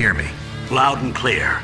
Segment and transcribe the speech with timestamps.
[0.00, 0.24] hear me?
[0.70, 1.62] Loud and clear.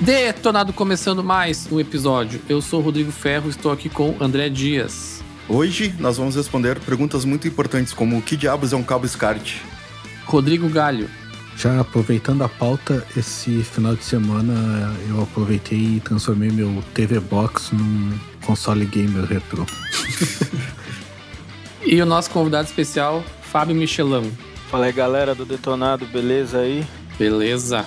[0.00, 2.40] Detonado começando mais um episódio.
[2.48, 5.22] Eu sou o Rodrigo Ferro, estou aqui com André Dias.
[5.46, 9.60] Hoje nós vamos responder perguntas muito importantes como o que diabos é um cabo SCART?
[10.24, 11.10] Rodrigo Galho.
[11.56, 17.72] Já aproveitando a pauta, esse final de semana eu aproveitei e transformei meu TV Box
[17.72, 19.64] num console gamer retrô.
[21.84, 24.30] e o nosso convidado especial, Fábio Michelão.
[24.70, 26.84] Fala aí galera do Detonado, beleza aí?
[27.18, 27.86] Beleza.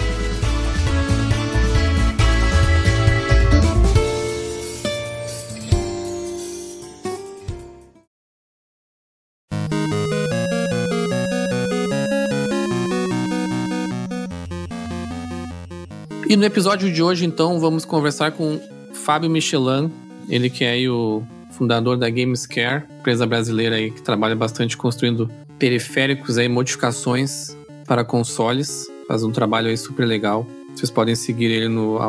[16.31, 18.57] E no episódio de hoje, então, vamos conversar com
[18.93, 19.91] Fábio Michelin,
[20.29, 26.37] ele que é o fundador da Gamescare, empresa brasileira aí que trabalha bastante construindo periféricos
[26.37, 27.53] aí, modificações
[27.85, 30.47] para consoles, faz um trabalho aí super legal.
[30.73, 31.99] Vocês podem seguir ele no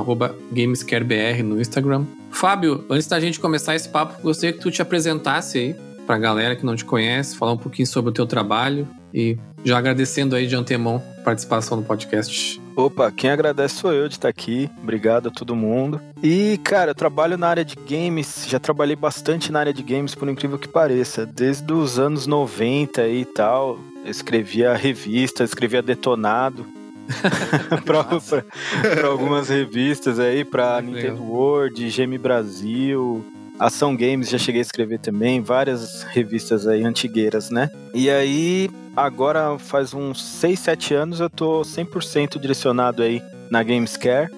[0.53, 2.05] GamescareBR no Instagram.
[2.31, 6.19] Fábio, antes da gente começar esse papo, gostaria que tu te apresentasse aí para a
[6.21, 10.37] galera que não te conhece, falar um pouquinho sobre o teu trabalho e já agradecendo
[10.37, 12.62] aí de antemão a participação no podcast.
[12.75, 14.71] Opa, quem agradece sou eu de estar aqui.
[14.83, 16.01] Obrigado a todo mundo.
[16.23, 20.15] E, cara, eu trabalho na área de games, já trabalhei bastante na área de games,
[20.15, 21.27] por incrível que pareça.
[21.27, 26.67] Desde os anos 90 e tal, eu escrevia revista, escrevia detonado.
[27.85, 33.25] para algumas revistas aí, para Nintendo World, Geme Brasil,
[33.63, 37.71] Ação Games, já cheguei a escrever também, várias revistas aí antigueiras, né?
[37.95, 44.31] E aí, agora faz uns 6, 7 anos eu tô 100% direcionado aí na Gamescare.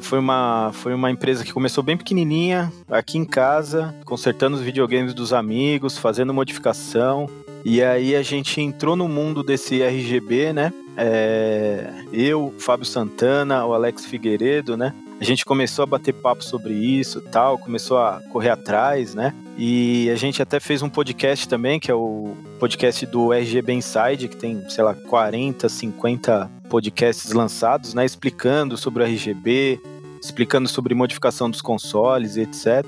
[0.00, 5.12] Foi uma, foi uma empresa que começou bem pequenininha, aqui em casa, consertando os videogames
[5.12, 7.28] dos amigos, fazendo modificação.
[7.64, 10.72] E aí a gente entrou no mundo desse RGB, né?
[10.96, 14.94] É, eu, Fábio Santana, o Alex Figueiredo, né?
[15.20, 19.34] A gente começou a bater papo sobre isso tal, começou a correr atrás, né?
[19.56, 24.28] E a gente até fez um podcast também, que é o podcast do RGB Inside,
[24.28, 28.04] que tem, sei lá, 40, 50 podcasts lançados, né?
[28.04, 29.80] Explicando sobre o RGB,
[30.22, 32.84] explicando sobre modificação dos consoles etc.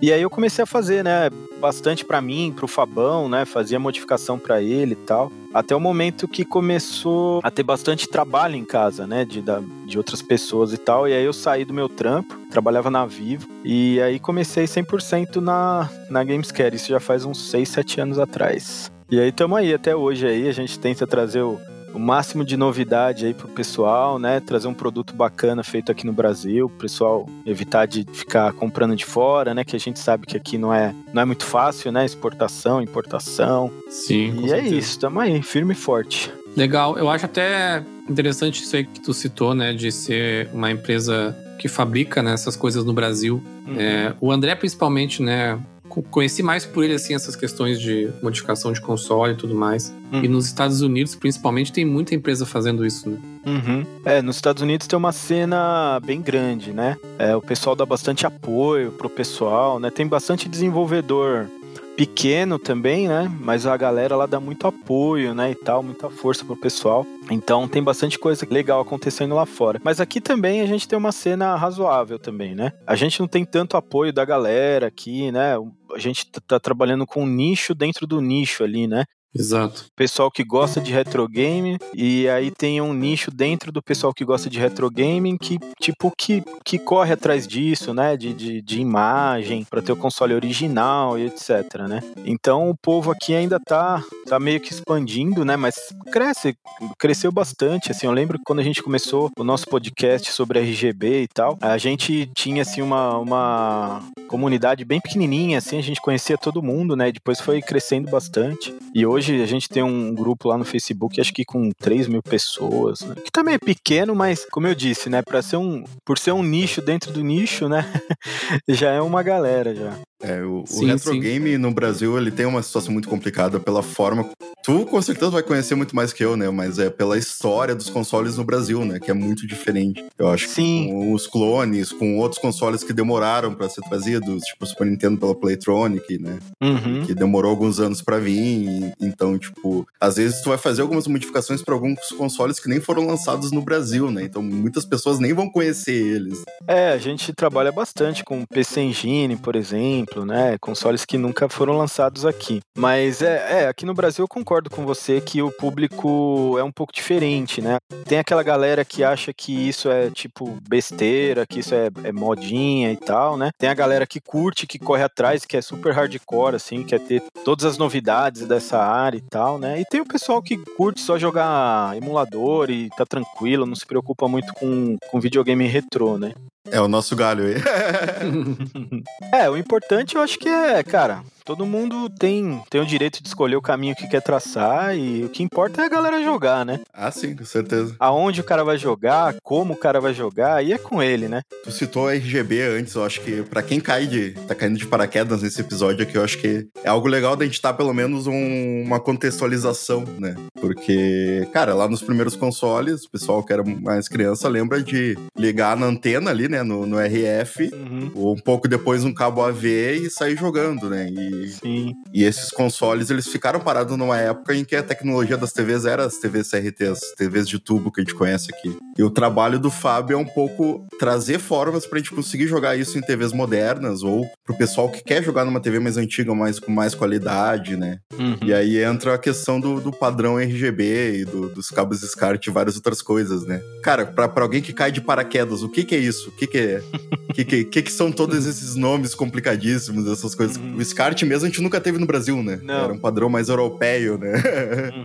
[0.00, 4.38] E aí eu comecei a fazer, né, bastante para mim, pro Fabão, né, fazia modificação
[4.38, 5.32] para ele e tal.
[5.54, 9.42] Até o momento que começou a ter bastante trabalho em casa, né, de,
[9.86, 11.08] de outras pessoas e tal.
[11.08, 15.88] E aí eu saí do meu trampo, trabalhava na Vivo, e aí comecei 100% na,
[16.10, 16.76] na Gamescare.
[16.76, 18.90] Isso já faz uns 6, 7 anos atrás.
[19.10, 21.58] E aí estamos aí até hoje aí, a gente tenta trazer o,
[21.96, 24.38] o máximo de novidade aí pro pessoal, né?
[24.38, 29.06] Trazer um produto bacana feito aqui no Brasil, o pessoal evitar de ficar comprando de
[29.06, 29.64] fora, né?
[29.64, 32.04] Que a gente sabe que aqui não é, não é muito fácil, né?
[32.04, 33.70] Exportação, importação.
[33.88, 34.44] Sim.
[34.44, 36.30] E é isso, tamo aí, firme e forte.
[36.54, 39.72] Legal, eu acho até interessante isso aí que tu citou, né?
[39.72, 43.42] De ser uma empresa que fabrica né, essas coisas no Brasil.
[43.66, 43.80] Uhum.
[43.80, 45.58] É, o André, principalmente, né?
[46.02, 49.92] Conheci mais por ele, assim, essas questões de modificação de console e tudo mais.
[50.12, 50.24] Uhum.
[50.24, 53.18] E nos Estados Unidos, principalmente, tem muita empresa fazendo isso, né?
[53.46, 53.86] Uhum.
[54.04, 56.96] É, nos Estados Unidos tem uma cena bem grande, né?
[57.18, 59.90] É, o pessoal dá bastante apoio pro pessoal, né?
[59.90, 61.48] Tem bastante desenvolvedor
[61.96, 63.32] pequeno também, né?
[63.40, 65.50] Mas a galera lá dá muito apoio, né?
[65.50, 67.06] E tal, muita força pro pessoal.
[67.30, 69.80] Então tem bastante coisa legal acontecendo lá fora.
[69.82, 72.72] Mas aqui também a gente tem uma cena razoável também, né?
[72.86, 75.54] A gente não tem tanto apoio da galera aqui, né?
[75.94, 79.04] A gente tá trabalhando com um nicho dentro do nicho ali, né?
[79.38, 79.86] Exato.
[79.94, 84.24] Pessoal que gosta de retro game e aí tem um nicho dentro do pessoal que
[84.24, 88.16] gosta de retro gaming que tipo que, que corre atrás disso, né?
[88.16, 92.00] De, de, de imagem para ter o console original e etc, né?
[92.24, 95.56] Então o povo aqui ainda tá tá meio que expandindo, né?
[95.56, 95.76] Mas
[96.10, 96.56] cresce,
[96.98, 97.90] cresceu bastante.
[97.90, 101.56] Assim, eu lembro que quando a gente começou o nosso podcast sobre RGB e tal,
[101.60, 106.96] a gente tinha assim uma, uma comunidade bem pequenininha, assim, a gente conhecia todo mundo,
[106.96, 107.12] né?
[107.12, 108.74] Depois foi crescendo bastante.
[108.94, 112.06] E hoje hoje a gente tem um grupo lá no Facebook, acho que com 3
[112.06, 113.14] mil pessoas, né?
[113.16, 116.42] que também é pequeno, mas como eu disse, né, para ser um, por ser um
[116.42, 117.84] nicho dentro do nicho, né,
[118.68, 119.98] já é uma galera já.
[120.22, 121.20] É, o, sim, o retro sim.
[121.20, 124.28] game no Brasil ele tem uma situação muito complicada pela forma.
[124.62, 126.48] Tu com certeza vai conhecer muito mais que eu, né?
[126.50, 128.98] Mas é pela história dos consoles no Brasil, né?
[128.98, 130.04] Que é muito diferente.
[130.18, 130.88] Eu acho sim.
[130.88, 135.18] com os clones, com outros consoles que demoraram para ser trazidos, tipo o Super Nintendo
[135.18, 136.38] pela Playtronic, né?
[136.62, 137.04] Uhum.
[137.04, 138.92] Que demorou alguns anos para vir.
[139.00, 143.06] Então, tipo, às vezes tu vai fazer algumas modificações para alguns consoles que nem foram
[143.06, 144.24] lançados no Brasil, né?
[144.24, 146.42] Então muitas pessoas nem vão conhecer eles.
[146.66, 150.56] É, a gente trabalha bastante com PC Engine, por exemplo exemplo, né?
[150.58, 152.60] Consoles que nunca foram lançados aqui.
[152.76, 156.72] Mas é, é, aqui no Brasil eu concordo com você que o público é um
[156.72, 157.76] pouco diferente, né?
[158.06, 162.92] Tem aquela galera que acha que isso é tipo besteira, que isso é, é modinha
[162.92, 163.50] e tal, né?
[163.58, 167.22] Tem a galera que curte, que corre atrás, que é super hardcore, assim, quer ter
[167.44, 169.80] todas as novidades dessa área e tal, né?
[169.80, 174.28] E tem o pessoal que curte só jogar emulador e tá tranquilo, não se preocupa
[174.28, 176.32] muito com, com videogame retrô, né?
[176.70, 177.54] É o nosso galho aí.
[179.32, 183.28] é, o importante eu acho que é, cara, todo mundo tem, tem o direito de
[183.28, 186.80] escolher o caminho que quer traçar e o que importa é a galera jogar, né?
[186.92, 187.94] Ah, sim, com certeza.
[188.00, 191.42] Aonde o cara vai jogar, como o cara vai jogar, aí é com ele, né?
[191.62, 195.42] Tu citou RGB antes, eu acho que para quem cai de, tá caindo de paraquedas
[195.42, 198.26] nesse episódio aqui, eu acho que é algo legal da gente estar tá, pelo menos
[198.26, 200.34] um, uma contextualização, né?
[200.60, 205.76] Porque, cara, lá nos primeiros consoles, o pessoal que era mais criança lembra de ligar
[205.76, 208.10] na antena ali, né, no, no RF, uhum.
[208.16, 211.08] ou um pouco depois um cabo AV e sair jogando, né?
[211.08, 211.94] E Sim.
[212.12, 216.04] E esses consoles, eles ficaram parados numa época em que a tecnologia das TVs era
[216.04, 218.76] as TVs CRT, as TVs de tubo que a gente conhece aqui.
[218.96, 222.98] E o trabalho do Fábio é um pouco trazer formas pra gente conseguir jogar isso
[222.98, 226.70] em TVs modernas ou pro pessoal que quer jogar numa TV mais antiga, mas com
[226.70, 227.98] mais qualidade, né?
[228.18, 228.36] Uhum.
[228.42, 232.50] E aí entra a questão do, do padrão RGB e do, dos cabos SCART e
[232.50, 233.60] várias outras coisas, né?
[233.82, 236.30] Cara, pra, pra alguém que cai de paraquedas, o que que é isso?
[236.30, 236.82] O que que é?
[237.28, 240.56] O que que, que, que são todos esses nomes complicadíssimos, essas coisas?
[240.56, 240.76] Uhum.
[240.76, 242.58] O SCART mesmo a gente nunca teve no Brasil, né?
[242.62, 242.84] Não.
[242.84, 244.32] Era um padrão mais europeu, né?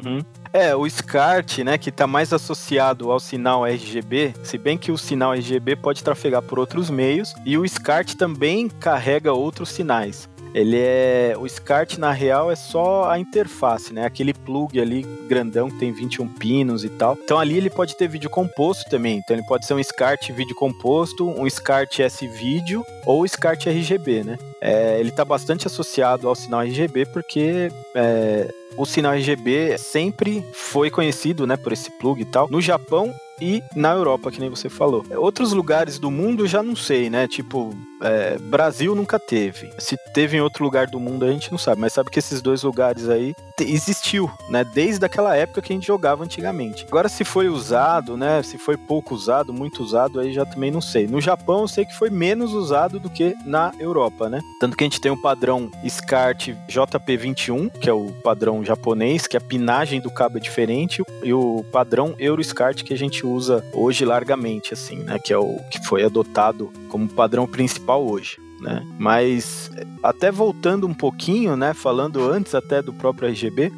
[0.05, 0.19] Uhum.
[0.53, 4.97] É, o SCART, né, que está mais associado ao sinal RGB, se bem que o
[4.97, 10.29] sinal RGB pode trafegar por outros meios, e o SCART também carrega outros sinais.
[10.53, 11.33] Ele é.
[11.39, 14.05] O SCART, na real, é só a interface, né?
[14.05, 17.17] Aquele plug ali grandão que tem 21 pinos e tal.
[17.23, 19.19] Então ali ele pode ter vídeo composto também.
[19.23, 24.37] Então ele pode ser um SCART vídeo composto, um SCART S-Vídeo ou SCART RGB, né?
[24.61, 30.91] É, ele está bastante associado ao sinal RGB porque é, o sinal RGB sempre foi
[30.91, 32.47] conhecido, né, por esse plug e tal.
[32.49, 35.03] No Japão, e na Europa, que nem você falou.
[35.17, 37.27] Outros lugares do mundo já não sei, né?
[37.27, 39.71] Tipo, é, Brasil nunca teve.
[39.79, 42.41] Se teve em outro lugar do mundo a gente não sabe, mas sabe que esses
[42.41, 44.63] dois lugares aí existiu, né?
[44.63, 46.85] Desde aquela época que a gente jogava antigamente.
[46.87, 48.43] Agora, se foi usado, né?
[48.43, 51.07] Se foi pouco usado, muito usado, aí já também não sei.
[51.07, 54.39] No Japão eu sei que foi menos usado do que na Europa, né?
[54.59, 59.37] Tanto que a gente tem o padrão SCART JP21, que é o padrão japonês, que
[59.37, 64.05] a pinagem do cabo é diferente, e o padrão EuroSCART que a gente usa hoje
[64.05, 65.17] largamente, assim, né?
[65.19, 68.37] Que é o que foi adotado como padrão principal hoje.
[68.61, 68.85] Né?
[68.99, 69.71] Mas
[70.03, 73.71] até voltando um pouquinho, né, falando antes até do próprio RGB,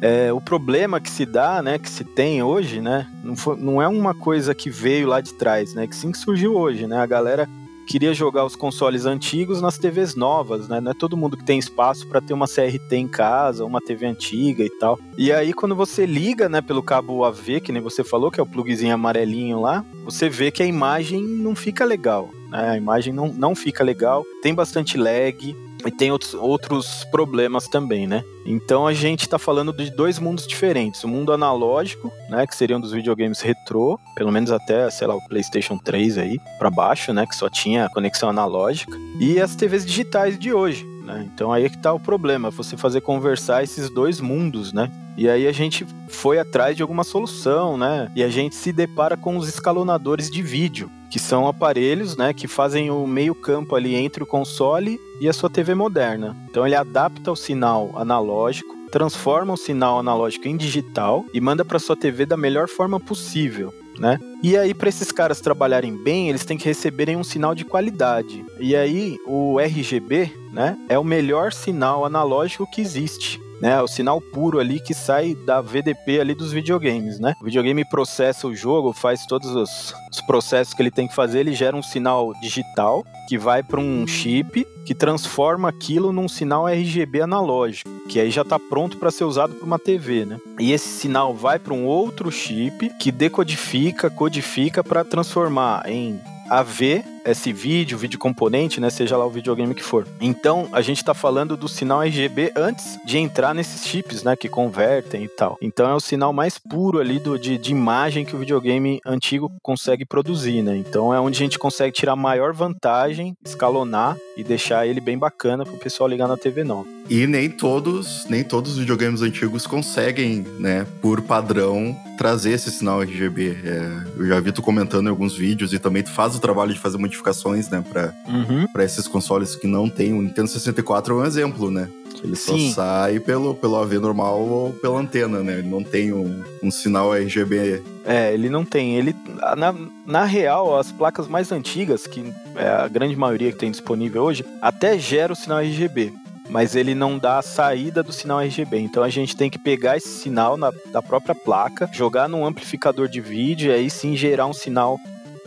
[0.00, 3.82] é, o problema que se dá, né, que se tem hoje, né, não, foi, não
[3.82, 6.96] é uma coisa que veio lá de trás, né, que sim que surgiu hoje, né,
[6.98, 7.48] a galera
[7.90, 10.80] queria jogar os consoles antigos nas TVs novas, né?
[10.80, 14.06] Não é todo mundo que tem espaço para ter uma CRT em casa, uma TV
[14.06, 14.96] antiga e tal.
[15.18, 18.42] E aí quando você liga, né, pelo cabo AV, que nem você falou, que é
[18.44, 22.30] o plugzinho amarelinho lá, você vê que a imagem não fica legal.
[22.48, 22.70] Né?
[22.70, 25.56] A imagem não, não fica legal, tem bastante lag,
[25.86, 28.22] e tem outros, outros problemas também, né?
[28.44, 31.04] Então a gente está falando de dois mundos diferentes.
[31.04, 35.28] O mundo analógico, né, que seriam dos videogames retrô, pelo menos até, sei lá, o
[35.28, 40.38] PlayStation 3 aí para baixo, né, que só tinha conexão analógica, e as TVs digitais
[40.38, 41.28] de hoje, né?
[41.34, 44.90] Então aí é que tá o problema, você fazer conversar esses dois mundos, né?
[45.16, 48.10] E aí a gente foi atrás de alguma solução, né?
[48.14, 52.46] E a gente se depara com os escalonadores de vídeo, que são aparelhos, né, que
[52.46, 56.36] fazem o meio campo ali entre o console e a sua TV moderna.
[56.48, 61.80] Então ele adapta o sinal analógico, transforma o sinal analógico em digital e manda para
[61.80, 63.74] sua TV da melhor forma possível.
[64.00, 64.18] Né?
[64.42, 68.42] E aí, para esses caras trabalharem bem, eles têm que receberem um sinal de qualidade.
[68.58, 73.80] E aí, o RGB né, é o melhor sinal analógico que existe né?
[73.82, 77.34] O sinal puro ali que sai da VDP ali dos videogames, né?
[77.40, 81.40] O videogame processa o jogo, faz todos os, os processos que ele tem que fazer,
[81.40, 86.66] ele gera um sinal digital que vai para um chip que transforma aquilo num sinal
[86.66, 90.40] RGB analógico, que aí já está pronto para ser usado por uma TV, né?
[90.58, 97.04] E esse sinal vai para um outro chip que decodifica, codifica para transformar em AV
[97.24, 98.90] esse vídeo, vídeo componente, né?
[98.90, 100.06] Seja lá o videogame que for.
[100.20, 104.36] Então, a gente está falando do sinal RGB antes de entrar nesses chips, né?
[104.36, 105.58] Que convertem e tal.
[105.60, 109.50] Então, é o sinal mais puro ali do, de, de imagem que o videogame antigo
[109.62, 110.76] consegue produzir, né?
[110.76, 115.64] Então, é onde a gente consegue tirar maior vantagem, escalonar e deixar ele bem bacana
[115.64, 116.86] para o pessoal ligar na TV nova.
[117.10, 123.02] E nem todos, nem todos os videogames antigos conseguem, né, por padrão, trazer esse sinal
[123.02, 123.56] RGB.
[123.64, 126.72] É, eu já vi tu comentando em alguns vídeos e também tu faz o trabalho
[126.72, 128.66] de fazer modificações, né, para uhum.
[128.78, 130.12] esses consoles que não tem.
[130.12, 131.88] O Nintendo 64 é um exemplo, né?
[132.22, 132.68] Ele Sim.
[132.68, 135.58] só sai pelo, pelo AV normal ou pela antena, né?
[135.58, 137.82] Ele não tem um, um sinal RGB.
[138.04, 138.96] É, ele não tem.
[138.96, 139.16] Ele,
[139.56, 139.74] na,
[140.06, 144.44] na real, as placas mais antigas, que é a grande maioria que tem disponível hoje,
[144.60, 146.12] até gera o sinal RGB
[146.50, 148.80] mas ele não dá a saída do sinal RGB.
[148.80, 153.06] Então a gente tem que pegar esse sinal na, da própria placa, jogar num amplificador
[153.06, 154.98] de vídeo e aí sim gerar um sinal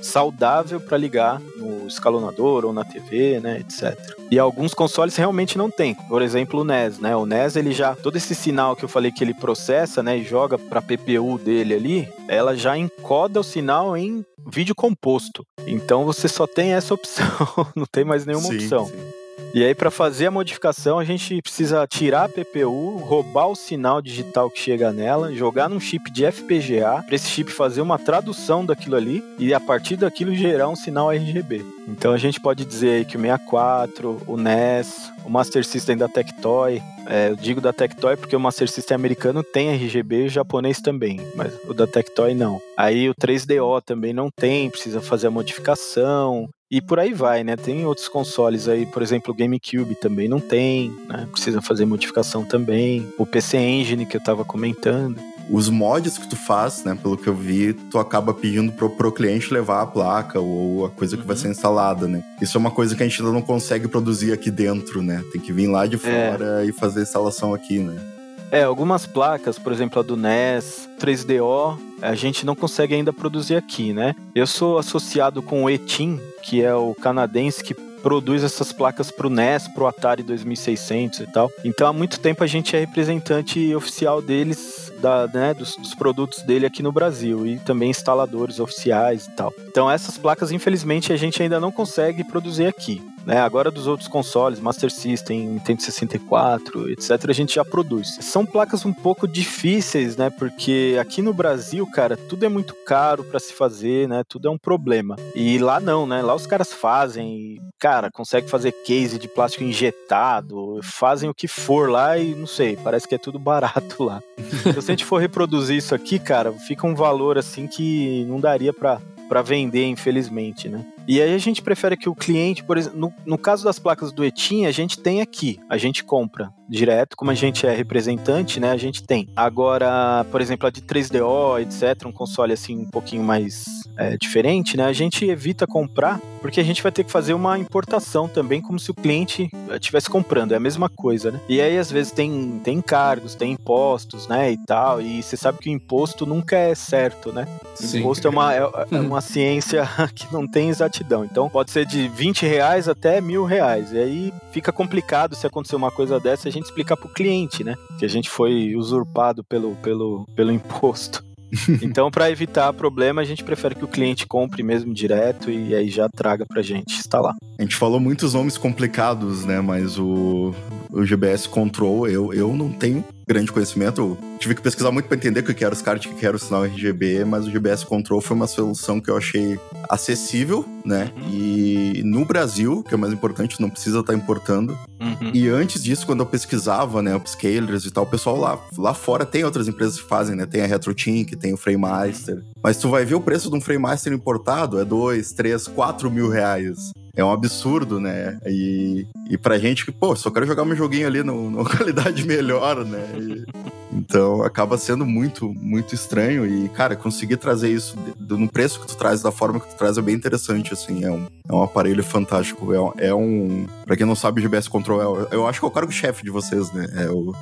[0.06, 3.98] saudável para ligar no escalonador ou na TV, né, etc.
[4.30, 5.96] E alguns consoles realmente não tem.
[5.96, 7.16] Por exemplo, o NES, né?
[7.16, 10.24] O NES ele já todo esse sinal que eu falei que ele processa, né, e
[10.24, 15.46] joga para PPU dele ali, ela já encoda o sinal em vídeo composto.
[15.66, 17.26] Então você só tem essa opção,
[17.76, 18.86] não tem mais nenhuma sim, opção.
[18.86, 19.23] Sim.
[19.54, 24.02] E aí, para fazer a modificação, a gente precisa tirar a PPU, roubar o sinal
[24.02, 28.66] digital que chega nela, jogar num chip de FPGA, para esse chip fazer uma tradução
[28.66, 31.64] daquilo ali e a partir daquilo gerar um sinal RGB.
[31.88, 36.08] Então a gente pode dizer aí que o 64, o NES, o Master System da
[36.08, 40.30] Tectoy, é, eu digo da Tectoy porque o Master System americano tem RGB e o
[40.30, 42.62] japonês também, mas o da Tectoy não.
[42.78, 46.50] Aí o 3DO também não tem, precisa fazer a modificação.
[46.74, 47.56] E por aí vai, né?
[47.56, 51.28] Tem outros consoles aí, por exemplo, o GameCube também não tem, né?
[51.32, 53.08] Precisa fazer modificação também.
[53.16, 55.20] O PC Engine que eu tava comentando.
[55.52, 59.12] Os mods que tu faz, né, pelo que eu vi, tu acaba pedindo pro, pro
[59.12, 61.28] cliente levar a placa ou a coisa que uhum.
[61.28, 62.24] vai ser instalada, né?
[62.42, 65.24] Isso é uma coisa que a gente ainda não consegue produzir aqui dentro, né?
[65.32, 66.00] Tem que vir lá de é.
[66.00, 66.66] fora é.
[66.66, 68.13] e fazer a instalação aqui, né?
[68.54, 73.56] É, algumas placas, por exemplo, a do NES, 3DO, a gente não consegue ainda produzir
[73.56, 74.16] aqui, né?
[74.36, 79.26] Eu sou associado com o Etim, que é o canadense que produz essas placas para
[79.26, 81.50] o NES, para o Atari 2600 e tal.
[81.66, 86.44] Então há muito tempo a gente é representante oficial deles, da, né, dos, dos, produtos
[86.44, 89.52] dele aqui no Brasil e também instaladores oficiais e tal.
[89.68, 93.02] Então essas placas, infelizmente, a gente ainda não consegue produzir aqui.
[93.26, 93.40] Né?
[93.40, 98.18] Agora dos outros consoles, Master System, Nintendo 64, etc, a gente já produz.
[98.22, 100.30] São placas um pouco difíceis, né?
[100.30, 104.24] Porque aqui no Brasil, cara, tudo é muito caro para se fazer, né?
[104.28, 105.16] Tudo é um problema.
[105.34, 106.22] E lá não, né?
[106.22, 111.90] Lá os caras fazem, cara, consegue fazer case de plástico injetado, fazem o que for
[111.90, 114.22] lá e não sei, parece que é tudo barato lá.
[114.38, 118.40] então, se a gente for reproduzir isso aqui, cara, fica um valor assim que não
[118.40, 119.00] daria para
[119.34, 120.86] para vender, infelizmente, né?
[121.08, 124.12] E aí a gente prefere que o cliente, por exemplo, no, no caso das placas
[124.12, 128.60] do Etim, a gente tem aqui, a gente compra direto, como a gente é representante,
[128.60, 128.72] né?
[128.72, 129.28] A gente tem.
[129.36, 133.66] Agora, por exemplo, a de 3DO, etc, um console assim um pouquinho mais
[133.98, 134.86] é, diferente, né?
[134.86, 138.78] A gente evita comprar porque a gente vai ter que fazer uma importação também, como
[138.78, 141.40] se o cliente estivesse comprando, é a mesma coisa, né?
[141.48, 144.52] E aí às vezes tem, tem encargos, tem impostos, né?
[144.52, 147.48] E tal, e você sabe que o imposto nunca é certo, né?
[147.76, 148.00] Sim.
[148.00, 148.60] Imposto é uma, é,
[148.92, 151.26] é uma ciência que não tem exatidão.
[151.26, 153.92] Então pode ser de 20 reais até mil reais.
[153.92, 157.64] E aí fica complicado se acontecer uma coisa dessa a gente explicar para o cliente,
[157.64, 157.76] né?
[157.98, 161.24] Que a gente foi usurpado pelo, pelo, pelo imposto.
[161.84, 165.88] então, para evitar problema, a gente prefere que o cliente compre mesmo direto e aí
[165.88, 167.36] já traga pra gente instalar.
[167.60, 169.62] A gente falou muitos nomes complicados, né?
[169.62, 170.54] Mas o,
[170.92, 174.18] o GBS Control, eu, eu não tenho grande conhecimento.
[174.40, 176.40] tive que pesquisar muito para entender o que era os cards, o que era o
[176.40, 181.12] sinal RGB, mas o GBS Control foi uma solução que eu achei acessível, né?
[181.16, 181.30] Uhum.
[181.32, 184.78] E no Brasil, que é o mais importante, não precisa estar tá importando.
[185.00, 185.32] Uhum.
[185.34, 189.26] E antes disso, quando eu pesquisava, né, upscalers e tal, o pessoal lá, lá fora
[189.26, 190.46] tem outras empresas que fazem, né?
[190.46, 192.44] Tem a RetroTink, tem o FrameMaster.
[192.62, 196.30] Mas tu vai ver o preço de um FrameMaster importado, é 2, 3, 4 mil
[196.30, 198.40] reais é um absurdo, né?
[198.46, 202.26] E, e pra gente que, pô, só quero jogar meu joguinho ali no, numa qualidade
[202.26, 203.06] melhor, né?
[203.20, 203.46] E,
[203.94, 206.46] então acaba sendo muito, muito estranho.
[206.46, 209.98] E, cara, conseguir trazer isso no preço que tu traz, da forma que tu traz,
[209.98, 211.04] é bem interessante, assim.
[211.04, 212.74] É um, é um aparelho fantástico.
[212.74, 213.68] É, é um.
[213.86, 216.32] Pra quem não sabe, o GBS Control é, eu acho que é o cargo-chefe de
[216.32, 216.88] vocês, né?
[216.96, 217.34] É o,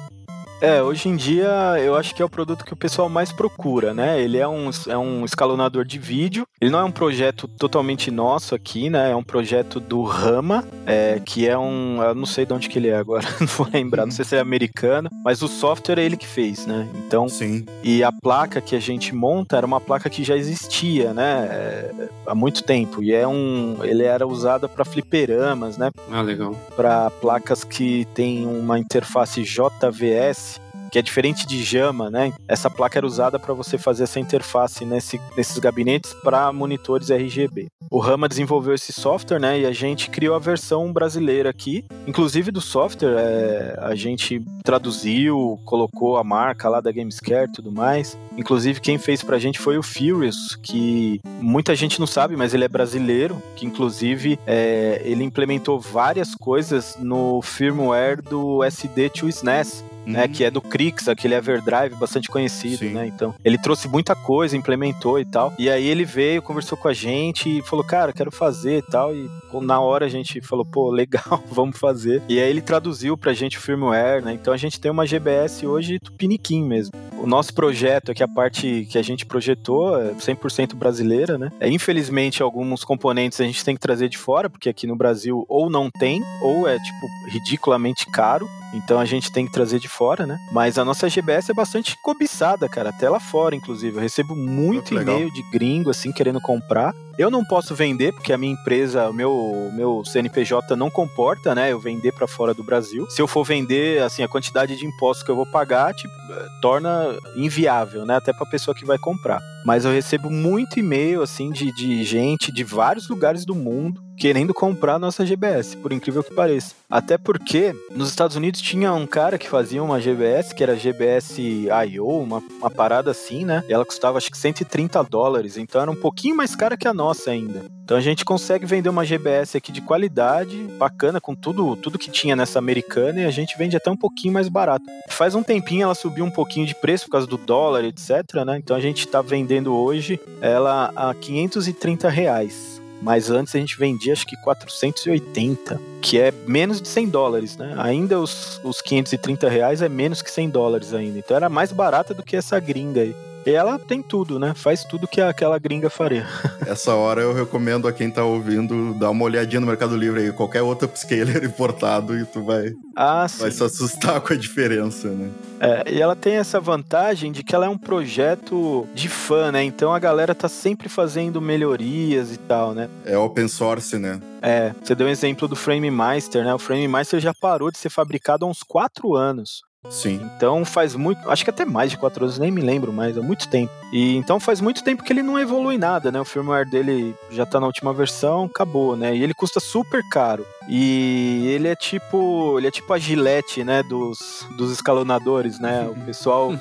[0.61, 1.49] é, hoje em dia
[1.79, 4.21] eu acho que é o produto que o pessoal mais procura, né?
[4.21, 6.45] Ele é um, é um escalonador de vídeo.
[6.61, 9.11] Ele não é um projeto totalmente nosso aqui, né?
[9.11, 12.01] É um projeto do Rama, é, que é um.
[12.03, 14.35] Eu não sei de onde que ele é agora, não vou lembrar, não sei se
[14.35, 16.87] é americano, mas o software é ele que fez, né?
[17.07, 17.27] Então.
[17.27, 17.65] Sim.
[17.83, 21.47] E a placa que a gente monta era uma placa que já existia, né?
[21.49, 23.01] É, há muito tempo.
[23.01, 23.77] E é um.
[23.83, 25.89] Ele era usado para fliperamas, né?
[26.11, 26.55] Ah, legal.
[26.75, 30.50] Para placas que tem uma interface JVS
[30.91, 32.33] que é diferente de Jama, né?
[32.47, 37.67] Essa placa era usada para você fazer essa interface nesse, nesses gabinetes para monitores RGB.
[37.89, 39.61] O Rama desenvolveu esse software, né?
[39.61, 41.85] E a gente criou a versão brasileira aqui.
[42.05, 47.71] Inclusive do software, é, a gente traduziu, colocou a marca lá da Gamescare e tudo
[47.71, 48.17] mais.
[48.37, 52.65] Inclusive, quem fez pra gente foi o Furious, que muita gente não sabe, mas ele
[52.65, 60.13] é brasileiro, que inclusive é, ele implementou várias coisas no firmware do SD2 SNES uhum.
[60.13, 60.27] né?
[60.27, 62.93] Que é do Crix, aquele Everdrive bastante conhecido, Sim.
[62.93, 63.07] né?
[63.07, 65.53] Então, ele trouxe muita coisa, implementou e tal.
[65.57, 69.15] E aí ele veio, conversou com a gente e falou, cara, quero fazer e tal.
[69.15, 69.29] E
[69.61, 72.21] na hora a gente falou, pô, legal, vamos fazer.
[72.27, 74.33] E aí ele traduziu pra gente o firmware, né?
[74.33, 76.93] Então a gente tem uma GBS hoje tupiniquim mesmo.
[77.17, 81.51] O nosso projeto aqui, a parte que a gente projetou, é 100% brasileira, né?
[81.59, 85.45] É, infelizmente, alguns componentes a gente tem que trazer de fora, porque aqui no Brasil
[85.47, 88.49] ou não tem, ou é, tipo, ridiculamente caro.
[88.73, 90.39] Então a gente tem que trazer de fora, né?
[90.51, 93.97] Mas a nossa GBS é bastante cobiçada, cara, até lá fora, inclusive.
[93.97, 96.93] Eu recebo muito e-mail de gringo, assim, querendo comprar.
[97.17, 101.71] Eu não posso vender, porque a minha empresa, o meu, meu CNPJ não comporta, né?
[101.71, 103.05] Eu vender para fora do Brasil.
[103.09, 106.13] Se eu for vender, assim, a quantidade de impostos que eu vou pagar, tipo,
[106.61, 108.15] torna inviável, né?
[108.15, 109.39] Até pra pessoa que vai comprar.
[109.65, 114.53] Mas eu recebo muito e-mail, assim, de, de gente de vários lugares do mundo querendo
[114.53, 116.75] comprar nossa GBS, por incrível que pareça.
[116.87, 121.39] Até porque nos Estados Unidos tinha um cara que fazia uma GBS, que era GBS
[121.39, 123.63] I.O., uma, uma parada assim, né?
[123.67, 126.93] E ela custava acho que 130 dólares, então era um pouquinho mais cara que a
[126.93, 127.65] nossa ainda.
[127.83, 132.11] Então a gente consegue vender uma GBS aqui de qualidade, bacana, com tudo, tudo que
[132.11, 134.85] tinha nessa americana, e a gente vende até um pouquinho mais barato.
[135.09, 138.59] Faz um tempinho ela subiu um pouquinho de preço por causa do dólar, etc, né?
[138.59, 142.80] Então a gente tá vendendo hoje ela a 530 reais.
[143.01, 147.73] Mas antes a gente vendia acho que 480, que é menos de 100 dólares, né?
[147.77, 151.17] Ainda os, os 530 reais é menos que 100 dólares ainda.
[151.17, 153.15] Então era mais barata do que essa gringa aí.
[153.45, 154.53] E ela tem tudo, né?
[154.55, 156.27] Faz tudo que aquela gringa faria.
[156.65, 160.31] Essa hora eu recomendo a quem tá ouvindo dar uma olhadinha no Mercado Livre aí,
[160.31, 165.29] qualquer outro upscaler importado e tu vai, ah, vai se assustar com a diferença, né?
[165.59, 169.63] É, e ela tem essa vantagem de que ela é um projeto de fã, né?
[169.63, 172.89] Então a galera tá sempre fazendo melhorias e tal, né?
[173.05, 174.19] É open source, né?
[174.41, 176.53] É, você deu um exemplo do Frame Master, né?
[176.53, 179.61] O Frame Master já parou de ser fabricado há uns quatro anos.
[179.89, 180.21] Sim.
[180.35, 183.21] Então faz muito, acho que até mais de quatro anos, nem me lembro mais, há
[183.21, 183.71] muito tempo.
[183.91, 186.21] E então faz muito tempo que ele não evolui nada, né?
[186.21, 189.15] O firmware dele já tá na última versão, acabou, né?
[189.15, 190.45] E ele custa super caro.
[190.67, 195.87] E ele é tipo, ele é tipo a gilete, né, dos, dos escalonadores, né?
[195.87, 196.51] O pessoal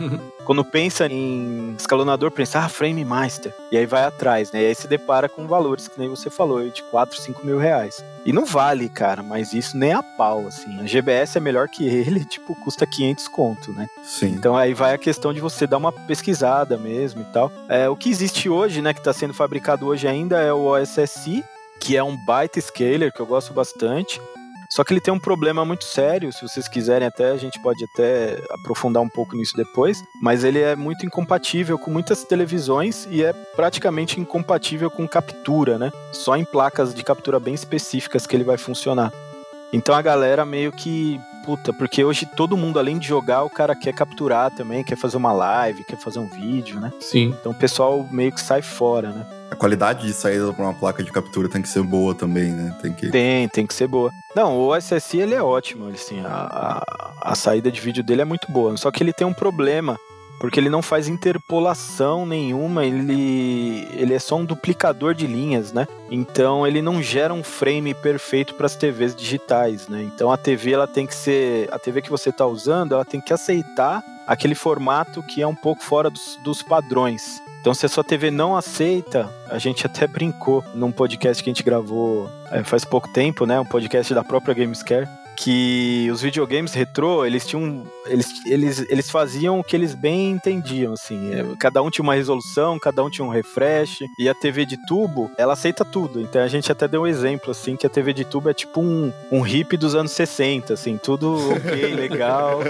[0.45, 3.55] quando pensa em escalonador, pensa, ah, Frame Master.
[3.71, 4.63] E aí vai atrás, né?
[4.63, 8.05] E aí se depara com valores que nem você falou, de 4, 5 mil reais.
[8.27, 10.81] E não vale, cara, mas isso nem a pau, assim.
[10.81, 13.87] A GBS é melhor que ele, tipo, custa 500 conto, né?
[14.03, 14.31] Sim.
[14.31, 17.53] Então aí vai a questão de você dar uma pesquisada mesmo e tal.
[17.69, 21.45] É, o que existe hoje, né, que está sendo fabricado hoje ainda é o OSSI,
[21.81, 24.21] que é um byte scaler que eu gosto bastante.
[24.71, 27.83] Só que ele tem um problema muito sério, se vocês quiserem até, a gente pode
[27.93, 33.25] até aprofundar um pouco nisso depois, mas ele é muito incompatível com muitas televisões e
[33.25, 35.91] é praticamente incompatível com captura, né?
[36.13, 39.13] Só em placas de captura bem específicas que ele vai funcionar.
[39.73, 43.75] Então a galera meio que puta, porque hoje todo mundo, além de jogar, o cara
[43.75, 46.93] quer capturar também, quer fazer uma live, quer fazer um vídeo, né?
[47.01, 47.35] Sim.
[47.41, 49.27] Então o pessoal meio que sai fora, né?
[49.51, 52.77] A qualidade de saída para uma placa de captura tem que ser boa também, né?
[52.81, 53.11] Tem que.
[53.11, 54.13] Tem, tem que ser boa.
[54.35, 58.25] Não, o SSI ele é ótimo, assim, a, a, a saída de vídeo dele é
[58.25, 58.77] muito boa.
[58.77, 59.99] Só que ele tem um problema
[60.41, 65.87] porque ele não faz interpolação nenhuma, ele, ele é só um duplicador de linhas, né?
[66.11, 70.03] Então ele não gera um frame perfeito para as TVs digitais, né?
[70.03, 73.21] Então a TV ela tem que ser, a TV que você está usando, ela tem
[73.21, 77.43] que aceitar aquele formato que é um pouco fora dos, dos padrões.
[77.61, 81.53] Então, se a sua TV não aceita, a gente até brincou num podcast que a
[81.53, 83.61] gente gravou é, faz pouco tempo, né?
[83.61, 85.07] Um podcast da própria Gamescare,
[85.43, 87.87] que os videogames retrô, eles tinham.
[88.07, 91.33] Eles, eles, eles faziam o que eles bem entendiam, assim.
[91.33, 94.01] É, cada um tinha uma resolução, cada um tinha um refresh.
[94.19, 96.21] E a TV de tubo, ela aceita tudo.
[96.21, 98.81] Então a gente até deu um exemplo, assim, que a TV de tubo é tipo
[98.81, 102.61] um, um hip dos anos 60, assim, tudo ok, legal.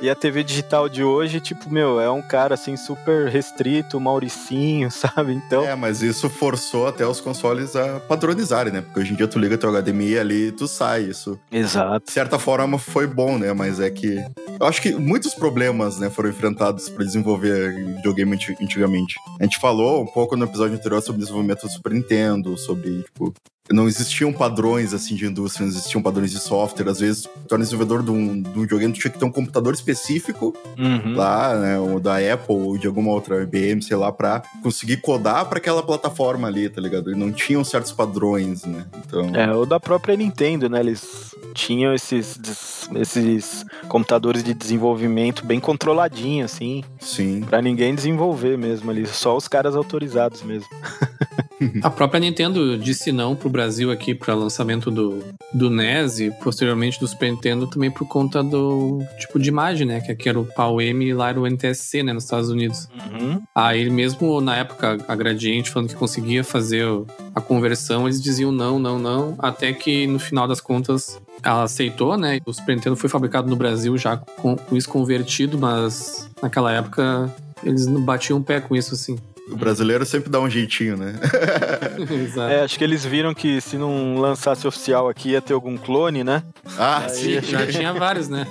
[0.00, 4.90] E a TV digital de hoje, tipo, meu, é um cara assim, super restrito, Mauricinho,
[4.92, 5.32] sabe?
[5.32, 5.64] Então.
[5.64, 8.82] É, mas isso forçou até os consoles a padronizarem, né?
[8.82, 11.04] Porque hoje em dia tu liga teu HDMI ali e tu sai.
[11.04, 11.40] Isso.
[11.50, 13.52] Exato de certa forma foi bom, né?
[13.52, 14.16] Mas é que.
[14.60, 19.16] Eu acho que muitos problemas, né, foram enfrentados para desenvolver videogame antigamente.
[19.40, 23.02] A gente falou um pouco no episódio anterior sobre o desenvolvimento do Super Nintendo, sobre,
[23.02, 23.34] tipo,
[23.72, 26.88] não existiam padrões assim de indústria, não existiam padrões de software.
[26.88, 29.30] Às vezes, tu era desenvolvedor de um, de um videogame, tu tinha que ter um
[29.30, 31.14] computador específico uhum.
[31.16, 35.46] lá, né, ou da Apple ou de alguma outra IBM, sei lá, para conseguir codar
[35.46, 37.10] para aquela plataforma ali, tá ligado?
[37.10, 38.84] E não tinham certos padrões, né?
[38.98, 39.34] Então.
[39.34, 40.80] É, ou da própria Nintendo, né?
[40.80, 46.84] Eles tinham esses, esses computadores de desenvolvimento bem controladinho, assim.
[47.00, 47.40] Sim.
[47.42, 50.68] Pra ninguém desenvolver mesmo ali, só os caras autorizados mesmo.
[51.82, 56.98] A própria Nintendo disse não pro Brasil aqui para lançamento do, do NES e posteriormente
[56.98, 60.00] do Super Nintendo também por conta do tipo de imagem, né?
[60.00, 62.12] Que aqui era o PAL-M e lá era o NTSC, né?
[62.12, 62.88] Nos Estados Unidos.
[63.12, 63.40] Uhum.
[63.54, 66.84] Aí mesmo na época a Gradiente falando que conseguia fazer
[67.32, 72.16] a conversão, eles diziam não, não, não, até que no final das contas ela aceitou,
[72.16, 72.40] né?
[72.44, 77.86] O Super Nintendo foi fabricado no Brasil já com, isso convertido, mas naquela época eles
[77.86, 79.16] batiam o pé com isso assim.
[79.50, 81.14] O brasileiro sempre dá um jeitinho, né?
[82.10, 82.50] Exato.
[82.50, 86.24] É, acho que eles viram que se não lançasse oficial aqui ia ter algum clone,
[86.24, 86.42] né?
[86.78, 87.40] Ah, Aí sim.
[87.42, 88.46] Já tinha vários, né?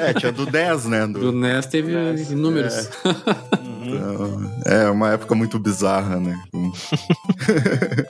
[0.00, 1.06] É, tinha do 10, né?
[1.06, 2.88] Do NES teve NES, inúmeros.
[3.04, 3.64] Uhum.
[3.86, 6.42] Então, é uma época muito bizarra, né?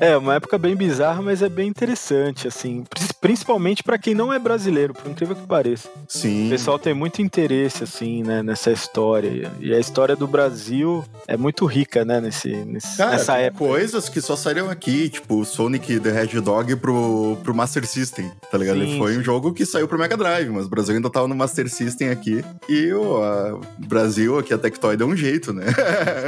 [0.00, 2.84] É, uma época bem bizarra, mas é bem interessante, assim.
[3.20, 5.88] Principalmente para quem não é brasileiro, por incrível que pareça.
[6.08, 6.46] Sim.
[6.46, 9.50] O pessoal tem muito interesse, assim, né, nessa história.
[9.60, 13.64] E a história do Brasil é muito rica, né, nesse, nesse Cara, nessa época.
[13.64, 18.78] coisas que só saíram aqui, tipo Sonic the Hedgehog pro, pro Master System, tá ligado?
[18.78, 21.26] Sim, Ele foi um jogo que saiu pro Mega Drive, mas o Brasil ainda tava
[21.26, 22.44] no Master System aqui.
[22.68, 25.64] E o Brasil, aqui a Tectoy deu um jeito, né?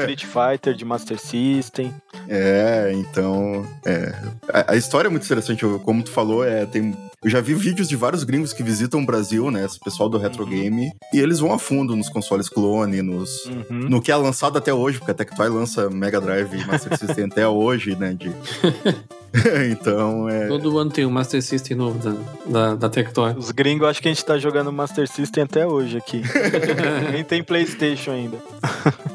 [0.01, 1.95] Street Fighter de Master System.
[2.29, 3.67] É, então.
[3.85, 4.15] É.
[4.53, 6.95] A, a história é muito interessante, como tu falou, é, tem.
[7.25, 9.65] Eu já vi vídeos de vários gringos que visitam o Brasil, né?
[9.65, 10.51] Esse pessoal do Retro Uhum.
[10.51, 10.93] Game.
[11.13, 13.47] E eles vão a fundo nos consoles clone, nos.
[13.47, 13.89] Uhum.
[13.89, 17.25] No que é lançado até hoje, porque a Tectoy lança Mega Drive e Master System
[17.33, 18.15] até hoje, né?
[18.15, 18.31] De...
[19.71, 20.47] então, é.
[20.49, 23.35] Todo ano tem um Master System novo da, da, da Tectoy.
[23.37, 26.23] Os gringos, acho que a gente tá jogando Master System até hoje aqui.
[27.13, 28.39] Nem tem Playstation ainda.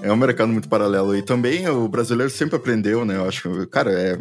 [0.02, 1.16] É um mercado muito paralelo.
[1.16, 3.16] E também o brasileiro sempre aprendeu, né?
[3.16, 4.20] Eu acho, cara, é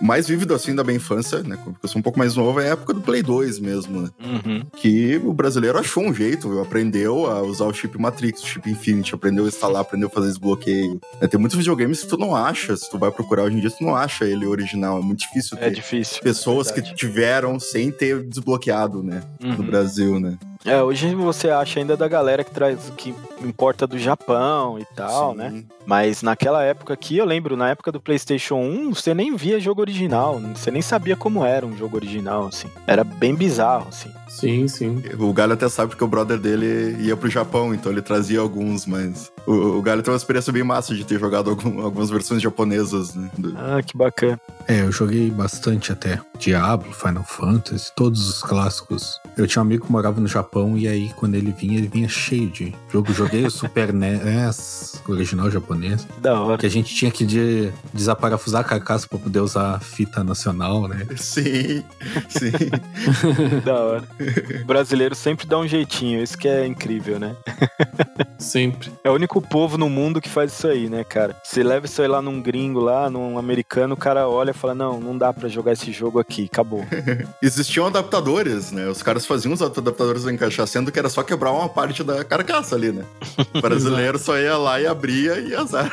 [0.00, 1.58] mais vívido assim da minha infância, né?
[1.62, 4.10] Porque eu sou um pouco mais novo, é a época do Play 2 mesmo, né?
[4.24, 4.62] Uhum.
[4.76, 9.14] Que o brasileiro achou um jeito, aprendeu a usar o chip Matrix, o chip Infinity,
[9.14, 11.00] aprendeu a instalar, aprendeu a fazer desbloqueio.
[11.20, 13.70] É, tem muitos videogames que tu não acha, se tu vai procurar hoje em dia,
[13.70, 14.98] tu não acha ele original.
[14.98, 16.22] É muito difícil ter É difícil.
[16.22, 16.90] pessoas verdade.
[16.90, 19.22] que tiveram sem ter desbloqueado, né?
[19.40, 19.66] No Uhum.
[19.66, 20.38] Brasil, né?
[20.64, 25.32] É, hoje você acha ainda da galera que traz, que importa do Japão e tal,
[25.32, 25.36] Sim.
[25.38, 25.64] né?
[25.84, 29.82] Mas naquela época aqui, eu lembro, na época do PlayStation 1, você nem via jogo
[29.82, 32.68] original, você nem sabia como era um jogo original, assim.
[32.86, 34.10] Era bem bizarro, assim.
[34.26, 35.02] Sim, sim.
[35.18, 38.86] O Galho até sabe porque o brother dele ia pro Japão, então ele trazia alguns,
[38.86, 42.40] mas o, o Galho tem uma experiência bem massa de ter jogado algum- algumas versões
[42.40, 43.30] japonesas, né?
[43.36, 44.40] Do- Ah, que bacana.
[44.66, 46.18] É, eu joguei bastante até.
[46.38, 49.20] Diablo, Final Fantasy, todos os clássicos.
[49.36, 52.08] Eu tinha um amigo que morava no Japão e aí quando ele vinha, ele vinha
[52.08, 53.12] cheio de jogo.
[53.12, 56.58] Joguei o Super NES, original japonês, Da hora.
[56.58, 60.86] que a gente tinha que de- desaparafusar a carcaça pra poder usar a fita nacional,
[60.88, 61.06] né?
[61.16, 61.82] Sim,
[62.28, 62.52] sim.
[63.64, 64.04] da hora.
[64.62, 67.34] O brasileiro sempre dá um jeitinho, isso que é incrível, né?
[68.38, 68.90] Sempre.
[69.02, 71.34] É o único povo no mundo que faz isso aí, né, cara?
[71.42, 74.74] Você leva isso aí lá num gringo, lá, num americano, o cara olha e fala:
[74.74, 76.84] Não, não dá pra jogar esse jogo aqui, acabou.
[77.42, 78.86] Existiam adaptadores, né?
[78.88, 82.24] Os caras faziam os adaptadores em encaixar, sendo que era só quebrar uma parte da
[82.24, 83.04] carcaça ali, né?
[83.54, 85.90] O brasileiro só ia lá e abria e azar.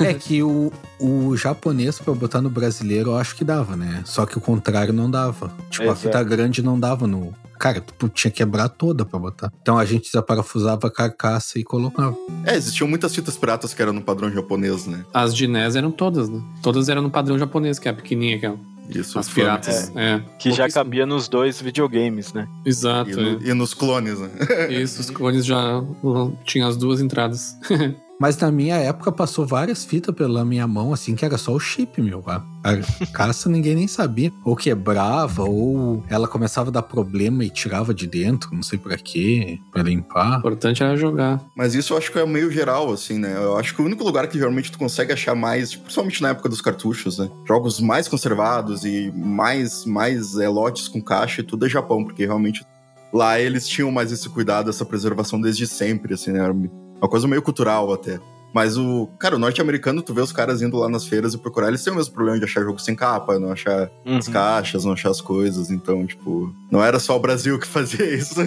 [0.00, 4.02] é que o, o japonês pra botar no brasileiro eu acho que dava, né?
[4.04, 5.52] Só que o contrário não dava.
[5.70, 5.90] Tipo, Exato.
[5.90, 9.50] a fita grande não dava no, Cara, tu tinha que quebrar toda pra botar.
[9.62, 12.16] Então a gente desaparafusava a carcaça e colocava.
[12.44, 15.04] É, existiam muitas fitas piratas que eram no padrão japonês, né?
[15.12, 16.40] As de NES eram todas, né?
[16.62, 18.58] Todas eram no padrão japonês, que é a pequenininha aquela.
[18.88, 19.92] Isso, as piratas.
[19.94, 20.22] É, é.
[20.38, 22.46] Que já cabia nos dois videogames, né?
[22.64, 23.10] Exato.
[23.10, 23.50] E, no, é.
[23.50, 24.30] e nos clones, né?
[24.70, 25.82] Isso, os clones já
[26.44, 27.56] tinham as duas entradas.
[28.18, 31.60] Mas na minha época passou várias fitas pela minha mão, assim, que era só o
[31.60, 32.24] chip, meu.
[32.26, 34.32] A, a caça ninguém nem sabia.
[34.44, 38.96] Ou quebrava, ou ela começava a dar problema e tirava de dentro, não sei pra
[38.96, 40.36] quê, pra limpar.
[40.36, 41.44] O importante era jogar.
[41.54, 43.34] Mas isso eu acho que é meio geral, assim, né?
[43.36, 46.48] Eu acho que o único lugar que realmente tu consegue achar mais, principalmente na época
[46.48, 47.28] dos cartuchos, né?
[47.46, 52.24] Jogos mais conservados e mais, mais é, lotes com caixa e tudo é Japão, porque
[52.24, 52.64] realmente
[53.12, 56.40] lá eles tinham mais esse cuidado, essa preservação desde sempre, assim, né?
[57.00, 58.18] Uma coisa meio cultural até.
[58.56, 59.06] Mas o.
[59.18, 61.92] Cara, o norte-americano, tu vê os caras indo lá nas feiras e procurar, eles têm
[61.92, 64.16] o mesmo problema de achar jogo sem capa, não achar uhum.
[64.16, 65.70] as caixas, não achar as coisas.
[65.70, 68.40] Então, tipo, não era só o Brasil que fazia isso.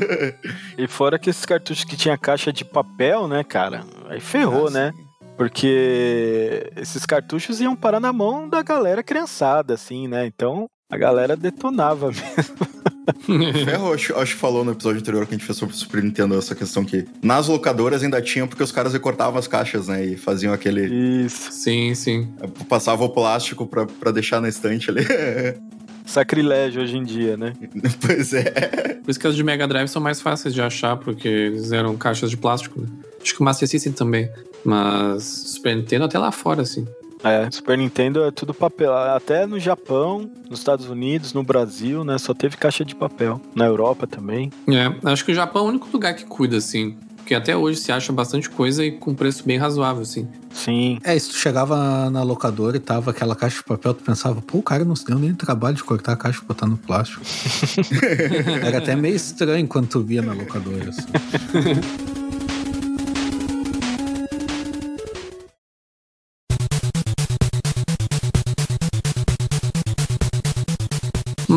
[0.78, 3.86] e fora que esses cartuchos que tinha caixa de papel, né, cara?
[4.08, 4.94] Aí ferrou, ah, né?
[5.38, 10.26] Porque esses cartuchos iam parar na mão da galera criançada, assim, né?
[10.26, 12.80] Então a galera detonava mesmo.
[13.66, 16.04] Ferro, acho, acho que falou no episódio anterior que a gente fez sobre o Super
[16.04, 20.06] Nintendo essa questão que nas locadoras ainda tinha porque os caras recortavam as caixas, né?
[20.06, 21.26] E faziam aquele.
[21.26, 21.52] Isso.
[21.52, 22.28] Sim, sim.
[22.68, 25.06] Passava o plástico pra, pra deixar na estante ali.
[26.06, 27.54] Sacrilégio hoje em dia, né?
[28.02, 29.00] pois é.
[29.04, 31.96] Por isso que as de Mega Drive são mais fáceis de achar, porque eles eram
[31.96, 32.88] caixas de plástico, né?
[33.22, 34.30] Acho que o Master System também.
[34.66, 36.88] Mas Super Nintendo até lá fora, assim.
[37.24, 38.94] É, Super Nintendo é tudo papel.
[38.94, 42.18] Até no Japão, nos Estados Unidos, no Brasil, né?
[42.18, 43.42] Só teve caixa de papel.
[43.54, 44.52] Na Europa também.
[44.68, 46.98] É, acho que o Japão é o único lugar que cuida, assim.
[47.18, 50.28] Porque até hoje se acha bastante coisa e com preço bem razoável, assim.
[50.52, 50.98] Sim.
[51.04, 54.58] É, se tu chegava na locadora e tava aquela caixa de papel, tu pensava, pô,
[54.58, 57.22] o cara não se deu nem trabalho de cortar a caixa e botar no plástico.
[58.66, 61.06] Era até meio estranho quando tu via na locadora, assim.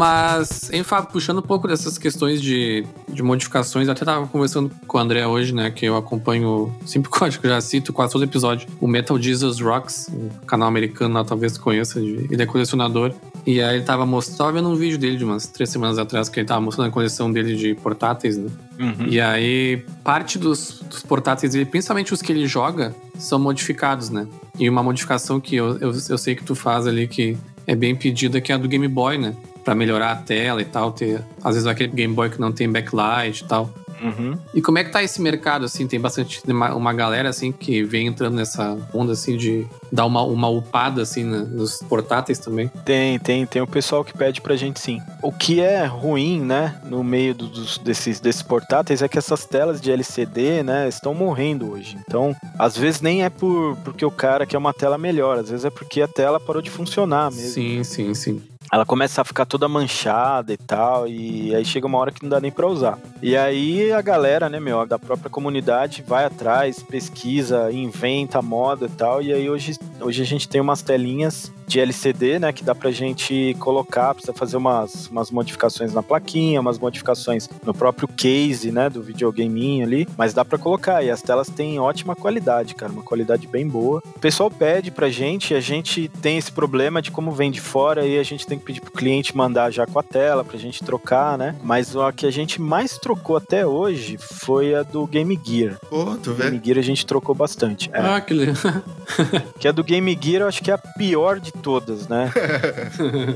[0.03, 4.99] Mas, em Fábio, puxando um pouco dessas questões de, de modificações, até tava conversando com
[4.99, 5.71] o André hoje, né?
[5.71, 10.11] Que eu acompanho, sempre que eu já cito quase todo episódio, o Metal Jesus Rocks,
[10.13, 13.15] um canal americano lá, talvez conheça, de, ele é colecionador.
[13.47, 16.29] E aí ele tava mostrando, tava vendo um vídeo dele de umas três semanas atrás,
[16.29, 18.51] que ele tava mostrando a coleção dele de portáteis, né?
[18.81, 19.07] Uhum.
[19.07, 24.27] E aí, parte dos, dos portáteis dele, principalmente os que ele joga, são modificados, né?
[24.59, 27.39] E uma modificação que eu, eu, eu sei que tu faz ali, que
[27.69, 29.37] é bem pedida, que é a do Game Boy, né?
[29.65, 32.71] Para melhorar a tela e tal, ter às vezes aquele Game Boy que não tem
[32.71, 33.73] backlight e tal.
[34.03, 34.37] Uhum.
[34.53, 35.87] E como é que tá esse mercado, assim?
[35.87, 40.23] Tem bastante, uma, uma galera, assim, que vem entrando nessa onda, assim, de dar uma,
[40.23, 42.71] uma upada, assim, nos portáteis também?
[42.85, 43.47] Tem, tem.
[43.47, 45.01] Tem o pessoal que pede pra gente, sim.
[45.23, 49.81] O que é ruim, né, no meio dos, desses, desses portáteis é que essas telas
[49.81, 51.97] de LCD, né, estão morrendo hoje.
[52.09, 55.65] Então, às vezes nem é por, porque o cara quer uma tela melhor, às vezes
[55.65, 57.51] é porque a tela parou de funcionar mesmo.
[57.51, 58.43] Sim, sim, sim
[58.73, 62.31] ela começa a ficar toda manchada e tal, e aí chega uma hora que não
[62.31, 62.99] dá nem pra usar.
[63.21, 68.89] E aí a galera, né, meu, da própria comunidade vai atrás, pesquisa, inventa moda e
[68.89, 72.75] tal, e aí hoje, hoje a gente tem umas telinhas de LCD, né, que dá
[72.75, 78.73] pra gente colocar, precisa fazer umas, umas modificações na plaquinha, umas modificações no próprio case,
[78.73, 82.93] né, do videogameinho ali, mas dá pra colocar, e as telas têm ótima qualidade, cara,
[82.93, 84.03] uma qualidade bem boa.
[84.17, 88.07] O pessoal pede pra gente, a gente tem esse problema de como vem de fora,
[88.07, 91.37] e a gente tem pedir pro cliente mandar já com a tela pra gente trocar,
[91.37, 95.79] né, mas a que a gente mais trocou até hoje foi a do Game Gear.
[95.89, 96.45] Pô, tu vê?
[96.45, 97.91] Game Gear a gente trocou bastante.
[97.93, 98.01] É.
[98.01, 98.55] Ah, que legal.
[99.59, 102.31] que a do Game Gear eu acho que é a pior de todas, né?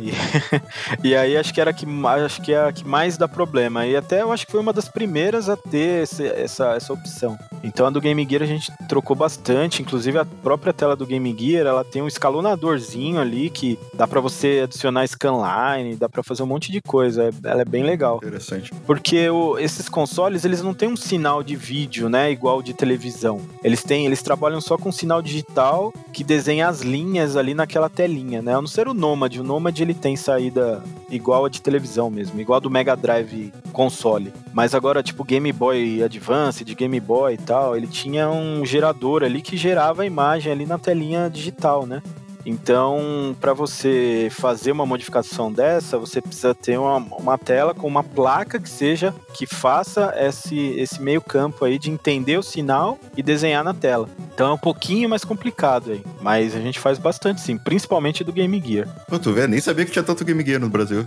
[1.03, 1.87] e, e, aí acho que era que
[2.25, 3.87] acho que é a que mais dá problema.
[3.87, 7.39] E até eu acho que foi uma das primeiras a ter esse, essa, essa opção.
[7.67, 11.35] Então a do Game Gear a gente trocou bastante, inclusive a própria tela do Game
[11.37, 16.43] Gear, ela tem um escalonadorzinho ali que dá para você adicionar scanline, dá para fazer
[16.45, 17.31] um monte de coisa.
[17.45, 18.19] Ela é bem legal.
[18.19, 18.73] Interessante.
[18.87, 23.41] Porque o, esses consoles, eles não têm um sinal de vídeo, né, igual de televisão.
[23.65, 28.41] Eles têm, eles trabalham só com sinal digital que desenha as linhas ali naquela telinha,
[28.41, 28.55] né?
[28.55, 32.41] A não ser o Nomad, o Nomad ele tem saída igual a de televisão mesmo,
[32.41, 34.33] igual a do Mega Drive console.
[34.53, 39.23] Mas agora tipo Game Boy Advance, de Game Boy e tal, ele tinha um gerador
[39.23, 42.03] ali que gerava a imagem ali na telinha digital, né?
[42.47, 48.05] Então, para você fazer uma modificação dessa, você precisa ter uma, uma tela com uma
[48.05, 53.23] placa que seja que faça esse, esse meio campo aí de entender o sinal e
[53.23, 54.09] desenhar na tela.
[54.33, 58.33] Então é um pouquinho mais complicado aí, mas a gente faz bastante sim, principalmente do
[58.33, 58.87] Game Gear.
[59.09, 61.05] Pô, tu vê, nem sabia que tinha tanto Game Gear no Brasil.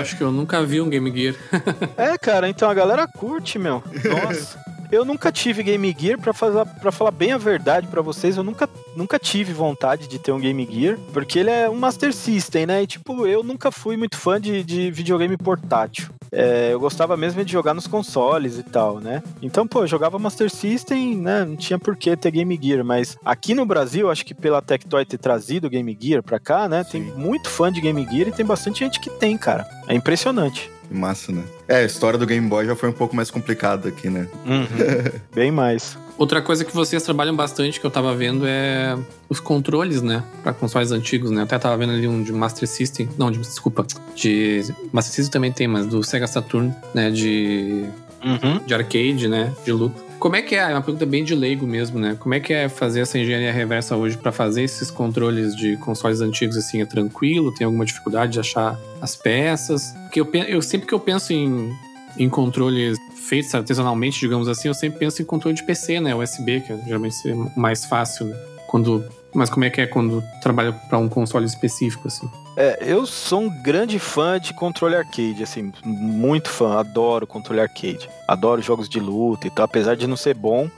[0.00, 1.34] Acho que eu nunca vi um Game Gear.
[1.98, 3.82] é, cara, então a galera curte, meu.
[4.04, 4.64] Nossa.
[4.90, 8.44] Eu nunca tive Game Gear, para falar, pra falar bem a verdade para vocês, eu
[8.44, 12.66] nunca, nunca tive vontade de ter um Game Gear, porque ele é um Master System,
[12.66, 12.82] né?
[12.82, 16.08] E tipo, eu nunca fui muito fã de, de videogame portátil.
[16.32, 19.22] É, eu gostava mesmo de jogar nos consoles e tal, né?
[19.40, 21.44] Então, pô, eu jogava Master System, né?
[21.44, 25.04] Não tinha por que ter Game Gear, mas aqui no Brasil, acho que pela Tectoy
[25.04, 26.84] ter trazido Game Gear pra cá, né?
[26.84, 29.66] Tem muito fã de Game Gear e tem bastante gente que tem, cara.
[29.88, 30.70] É impressionante.
[30.90, 31.42] Massa, né?
[31.68, 34.28] É, a história do Game Boy já foi um pouco mais complicada aqui, né?
[34.44, 35.20] Uhum.
[35.34, 35.98] Bem mais.
[36.18, 38.96] Outra coisa que vocês trabalham bastante, que eu tava vendo, é
[39.28, 40.24] os controles, né?
[40.42, 41.40] Pra consoles antigos, né?
[41.40, 43.08] Eu até tava vendo ali um de Master System.
[43.18, 43.86] Não, de, desculpa.
[44.14, 44.62] De.
[44.92, 47.10] Master System também tem, mas do Sega Saturn, né?
[47.10, 47.84] De.
[48.26, 48.58] Uhum.
[48.66, 49.52] De arcade, né?
[49.64, 50.04] De luta.
[50.18, 50.58] Como é que é?
[50.58, 52.16] É uma pergunta bem de leigo mesmo, né?
[52.18, 56.20] Como é que é fazer essa engenharia reversa hoje para fazer esses controles de consoles
[56.20, 56.82] antigos assim?
[56.82, 57.54] É tranquilo?
[57.54, 59.94] Tem alguma dificuldade de achar as peças?
[60.02, 61.72] Porque eu, eu sempre que eu penso em,
[62.18, 66.14] em controles feitos artesanalmente, digamos assim, eu sempre penso em controle de PC, né?
[66.14, 68.36] USB, que é geralmente é mais fácil, né?
[68.68, 69.04] Quando
[69.36, 72.26] mas como é que é quando trabalha para um console específico, assim?
[72.56, 78.08] É, eu sou um grande fã de controle arcade, assim, muito fã, adoro controle arcade.
[78.26, 80.70] Adoro jogos de luta e tal, apesar de não ser bom,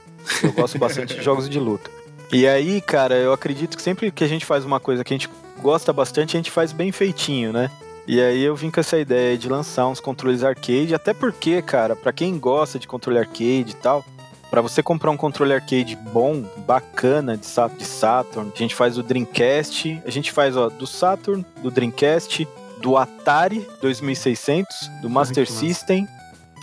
[0.43, 1.89] eu gosto bastante de jogos de luta.
[2.33, 5.17] E aí, cara, eu acredito que sempre que a gente faz uma coisa que a
[5.17, 5.29] gente
[5.61, 7.71] gosta bastante, a gente faz bem feitinho, né?
[8.05, 11.95] E aí eu vim com essa ideia de lançar uns controles arcade, até porque, cara,
[11.95, 14.03] para quem gosta de controle arcade e tal,
[14.49, 20.01] para você comprar um controle arcade bom, bacana de Saturn, a gente faz o Dreamcast,
[20.05, 22.47] a gente faz ó, do Saturn, do Dreamcast,
[22.81, 26.07] do Atari 2600, do Master System.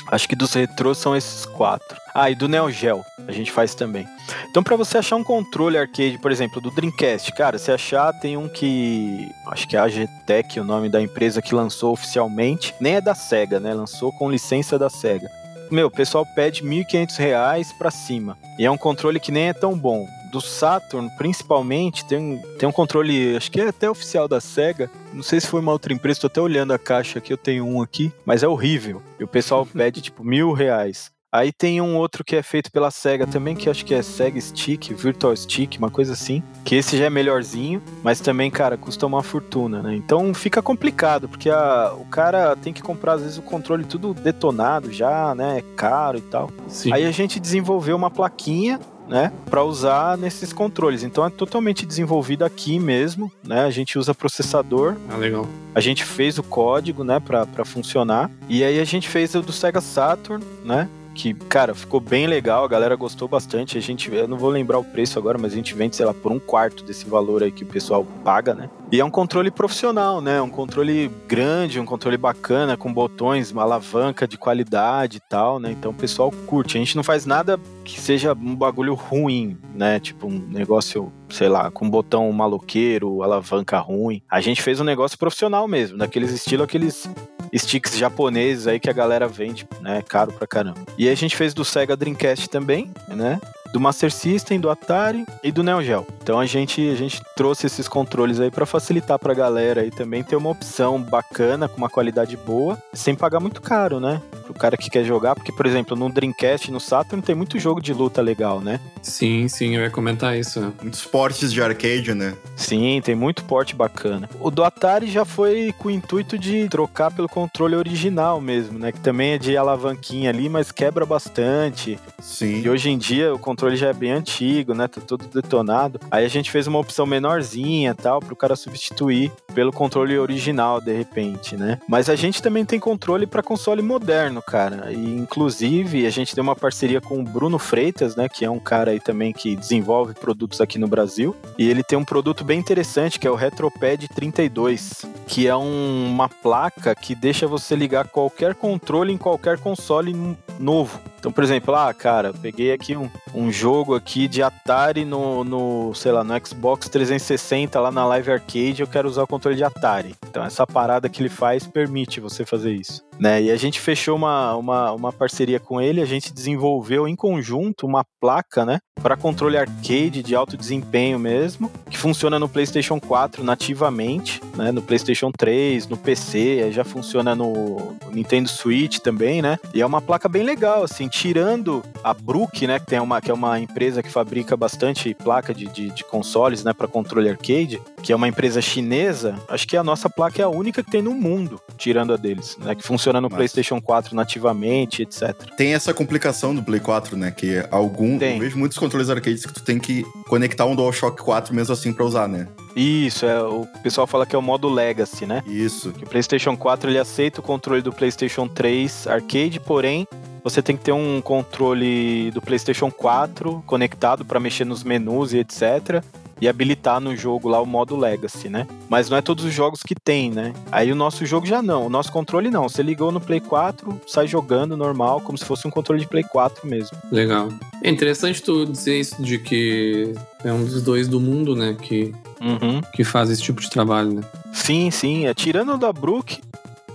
[0.08, 1.96] Acho que dos retrôs são esses quatro.
[2.14, 4.06] Ah, e do Neo Geo a gente faz também.
[4.48, 8.36] Então, para você achar um controle arcade, por exemplo, do Dreamcast, cara, se achar, tem
[8.36, 9.28] um que.
[9.48, 12.72] Acho que é a GTEC, o nome da empresa que lançou oficialmente.
[12.80, 13.74] Nem é da SEGA, né?
[13.74, 15.28] Lançou com licença da SEGA
[15.70, 18.38] meu, o pessoal pede R$ 1.500 para cima.
[18.58, 20.06] E é um controle que nem é tão bom.
[20.32, 24.90] Do Saturn, principalmente, tem, tem um controle, acho que é até oficial da SEGA.
[25.12, 27.66] Não sei se foi uma outra empresa, tô até olhando a caixa aqui, eu tenho
[27.66, 29.02] um aqui, mas é horrível.
[29.18, 31.10] E o pessoal pede, tipo, mil reais.
[31.36, 34.40] Aí tem um outro que é feito pela SEGA também, que acho que é SEGA
[34.40, 36.42] Stick, Virtual Stick, uma coisa assim.
[36.64, 39.94] Que esse já é melhorzinho, mas também, cara, custa uma fortuna, né?
[39.94, 44.14] Então fica complicado, porque a, o cara tem que comprar, às vezes, o controle tudo
[44.14, 45.58] detonado já, né?
[45.58, 46.50] É caro e tal.
[46.68, 46.92] Sim.
[46.92, 51.02] Aí a gente desenvolveu uma plaquinha né, para usar nesses controles.
[51.02, 53.64] Então é totalmente desenvolvido aqui mesmo, né?
[53.64, 54.96] A gente usa processador.
[55.08, 55.46] Ah, legal.
[55.74, 58.30] A gente fez o código, né, para funcionar.
[58.48, 60.88] E aí a gente fez o do Sega Saturn, né?
[61.16, 63.78] Que, cara, ficou bem legal, a galera gostou bastante.
[63.78, 66.12] A gente, eu não vou lembrar o preço agora, mas a gente vende, sei lá,
[66.12, 68.68] por um quarto desse valor aí que o pessoal paga, né?
[68.92, 70.40] E é um controle profissional, né?
[70.40, 75.72] Um controle grande, um controle bacana, com botões, uma alavanca de qualidade e tal, né?
[75.72, 76.76] Então o pessoal curte.
[76.76, 79.98] A gente não faz nada que seja um bagulho ruim, né?
[79.98, 84.22] Tipo um negócio, sei lá, com botão maloqueiro, alavanca ruim.
[84.30, 87.08] A gente fez um negócio profissional mesmo, daqueles estilo aqueles
[87.54, 90.02] sticks japoneses aí que a galera vende, né?
[90.08, 90.80] Caro pra caramba.
[90.98, 93.40] E a gente fez do Sega Dreamcast também, né?
[93.76, 96.06] Do Master System, do Atari e do Neo Geo.
[96.22, 99.90] Então a gente, a gente trouxe esses controles aí para facilitar para a galera aí
[99.90, 104.22] também ter uma opção bacana, com uma qualidade boa, sem pagar muito caro, né?
[104.44, 107.82] Pro cara que quer jogar, porque, por exemplo, no Dreamcast no Saturn tem muito jogo
[107.82, 108.80] de luta legal, né?
[109.02, 110.72] Sim, sim, eu ia comentar isso.
[110.80, 112.34] Muitos portes de arcade, né?
[112.56, 114.28] Sim, tem muito porte bacana.
[114.40, 118.90] O do Atari já foi com o intuito de trocar pelo controle original mesmo, né?
[118.90, 121.98] Que também é de alavanquinha ali, mas quebra bastante.
[122.20, 122.62] Sim.
[122.62, 124.86] E hoje em dia o controle já é bem antigo, né?
[124.86, 125.98] Tá todo detonado.
[126.10, 130.92] Aí a gente fez uma opção menorzinha tal, pro cara substituir pelo controle original, de
[130.92, 131.78] repente, né?
[131.88, 134.92] Mas a gente também tem controle para console moderno, cara.
[134.92, 138.28] E inclusive a gente tem uma parceria com o Bruno Freitas, né?
[138.28, 141.34] Que é um cara aí também que desenvolve produtos aqui no Brasil.
[141.58, 146.06] E ele tem um produto bem interessante que é o RetroPad 32, que é um,
[146.06, 151.00] uma placa que deixa você ligar qualquer controle em qualquer console novo.
[151.18, 155.92] Então, por exemplo, ah, cara, peguei aqui um, um jogo aqui de Atari no, no,
[155.92, 159.64] sei lá, no Xbox 360 lá na Live Arcade, eu quero usar o controle de
[159.64, 160.14] Atari.
[160.28, 163.04] Então, essa parada que ele faz permite você fazer isso.
[163.18, 163.42] Né?
[163.42, 167.86] E a gente fechou uma, uma, uma parceria com ele, a gente desenvolveu em conjunto
[167.86, 173.42] uma placa, né, para controle arcade de alto desempenho mesmo, que funciona no PlayStation 4
[173.42, 179.58] nativamente, né, no PlayStation 3, no PC, já funciona no Nintendo Switch também, né?
[179.72, 183.30] E é uma placa bem legal, assim, tirando a Brook, né, que tem uma que
[183.30, 187.82] é uma empresa que fabrica bastante placa de, de, de consoles, né, para controle arcade,
[188.02, 189.34] que é uma empresa chinesa.
[189.48, 192.56] Acho que a nossa placa é a única que tem no mundo, tirando a deles,
[192.58, 193.36] né, que funciona no Mas...
[193.36, 195.34] PlayStation 4 nativamente, etc.
[195.56, 198.34] Tem essa complicação do Play 4, né, que algum, tem.
[198.34, 201.92] eu vejo muitos controles arcades que tu tem que conectar um DualShock 4 mesmo assim
[201.92, 202.46] para usar, né?
[202.76, 205.42] Isso, é, o pessoal fala que é o modo Legacy, né?
[205.46, 205.92] Isso.
[205.92, 210.06] Que o PlayStation 4 ele aceita o controle do PlayStation 3 arcade, porém
[210.44, 215.38] você tem que ter um controle do PlayStation 4 conectado para mexer nos menus e
[215.38, 216.04] etc
[216.40, 218.66] e habilitar no jogo lá o modo Legacy, né?
[218.88, 220.52] Mas não é todos os jogos que tem, né?
[220.70, 222.68] Aí o nosso jogo já não, o nosso controle não.
[222.68, 226.24] Você ligou no Play 4, sai jogando normal, como se fosse um controle de Play
[226.24, 226.96] 4 mesmo.
[227.10, 227.48] Legal.
[227.82, 230.12] É interessante tu dizer isso de que
[230.44, 231.74] é um dos dois do mundo, né?
[231.80, 232.80] Que, uhum.
[232.94, 234.22] que faz esse tipo de trabalho, né?
[234.52, 235.26] Sim, sim.
[235.26, 236.40] É, tirando o da Brook,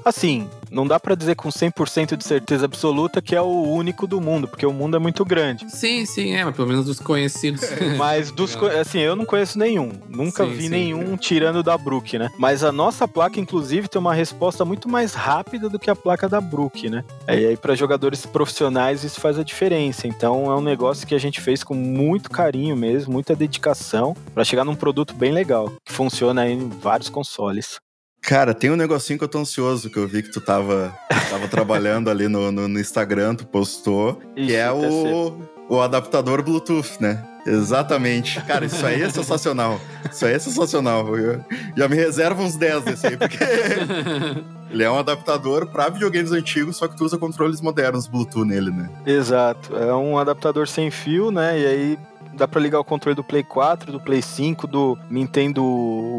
[0.03, 4.21] assim, não dá para dizer com 100% de certeza absoluta que é o único do
[4.21, 5.69] mundo, porque o mundo é muito grande.
[5.69, 7.61] Sim, sim, é, mas pelo menos dos conhecidos.
[7.97, 9.91] mas dos, assim, eu não conheço nenhum.
[10.09, 11.17] Nunca sim, vi sim, nenhum é.
[11.17, 12.29] tirando da Brook, né?
[12.37, 16.29] Mas a nossa placa, inclusive, tem uma resposta muito mais rápida do que a placa
[16.29, 17.03] da Brook, né?
[17.27, 20.07] E aí, para jogadores profissionais, isso faz a diferença.
[20.07, 24.43] Então, é um negócio que a gente fez com muito carinho mesmo, muita dedicação, para
[24.43, 27.79] chegar num produto bem legal, que funciona em vários consoles.
[28.21, 30.95] Cara, tem um negocinho que eu tô ansioso, que eu vi que tu tava,
[31.29, 37.01] tava trabalhando ali no, no, no, Instagram, tu postou, que é o, o adaptador Bluetooth,
[37.01, 37.25] né?
[37.45, 38.39] Exatamente.
[38.41, 39.81] Cara, isso aí é sensacional.
[40.09, 41.17] Isso aí é sensacional.
[41.17, 41.43] Eu
[41.75, 43.37] já me reserva uns 10 desse aí, porque
[44.69, 48.69] ele é um adaptador para videogames antigos, só que tu usa controles modernos Bluetooth nele,
[48.69, 48.87] né?
[49.05, 49.75] Exato.
[49.75, 51.59] É um adaptador sem fio, né?
[51.59, 51.99] E aí
[52.33, 55.63] dá para ligar o controle do Play 4, do Play 5, do Nintendo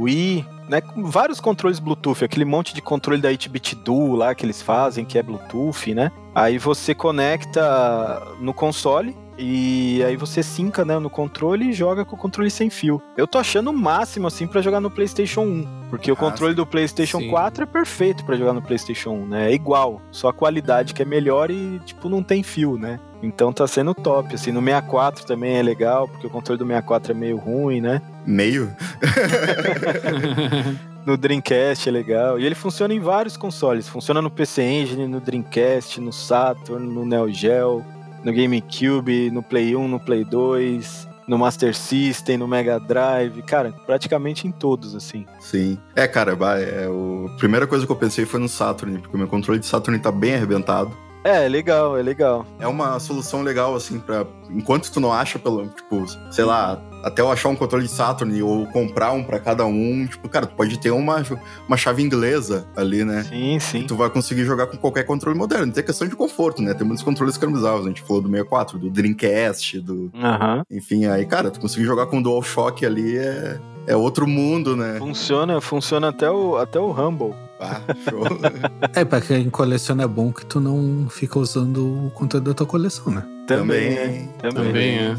[0.01, 4.45] Wii, né, com vários controles Bluetooth, aquele monte de controle da 8-bit Duo lá que
[4.45, 6.11] eles fazem, que é Bluetooth, né?
[6.35, 12.15] Aí você conecta no console e aí você sinca né, no controle e joga com
[12.15, 13.03] o controle sem fio.
[13.17, 16.55] Eu tô achando o máximo assim para jogar no PlayStation 1, porque o ah, controle
[16.55, 17.29] do PlayStation sim.
[17.29, 19.51] 4 é perfeito para jogar no PlayStation 1, né?
[19.51, 23.01] É igual, só a qualidade que é melhor e tipo não tem fio, né?
[23.23, 27.13] Então tá sendo top, assim, no 64 também é legal, porque o controle do 64
[27.13, 28.01] é meio ruim, né?
[28.25, 28.75] Meio?
[31.07, 32.39] no Dreamcast é legal.
[32.39, 33.89] E ele funciona em vários consoles.
[33.89, 37.85] Funciona no PC Engine, no Dreamcast, no Saturn, no Neo Geo,
[38.25, 43.73] no GameCube, no Play 1, no Play 2, no Master System, no Mega Drive, cara,
[43.87, 45.27] praticamente em todos, assim.
[45.41, 45.79] Sim.
[45.95, 47.27] É, cara, é, o...
[47.29, 49.99] a primeira coisa que eu pensei foi no Saturn, porque o meu controle de Saturn
[49.99, 50.91] tá bem arrebentado.
[51.25, 52.45] É, legal, é legal.
[52.59, 57.21] É uma solução legal, assim, para Enquanto tu não acha, pelo, tipo, sei lá, até
[57.21, 60.55] eu achar um controle de Saturn ou comprar um para cada um, tipo, cara, tu
[60.55, 61.23] pode ter uma,
[61.67, 63.25] uma chave inglesa ali, né?
[63.25, 63.79] Sim, sim.
[63.81, 65.73] E tu vai conseguir jogar com qualquer controle moderno.
[65.73, 66.75] Tem questão de conforto, né?
[66.75, 67.85] Tem muitos controles customizáveis.
[67.85, 69.95] A gente falou do 64, do Dreamcast, do.
[70.15, 70.63] Uhum.
[70.71, 74.97] Enfim, aí, cara, tu conseguir jogar com o DualShock ali é, é outro mundo, né?
[74.99, 77.35] Funciona, funciona até o, até o Rumble.
[77.61, 78.25] Ah, show.
[78.95, 82.67] é, pra quem coleciona é bom que tu não fica usando o conteúdo da tua
[82.67, 83.25] coleção, né?
[83.47, 85.17] Também, também, também, também é.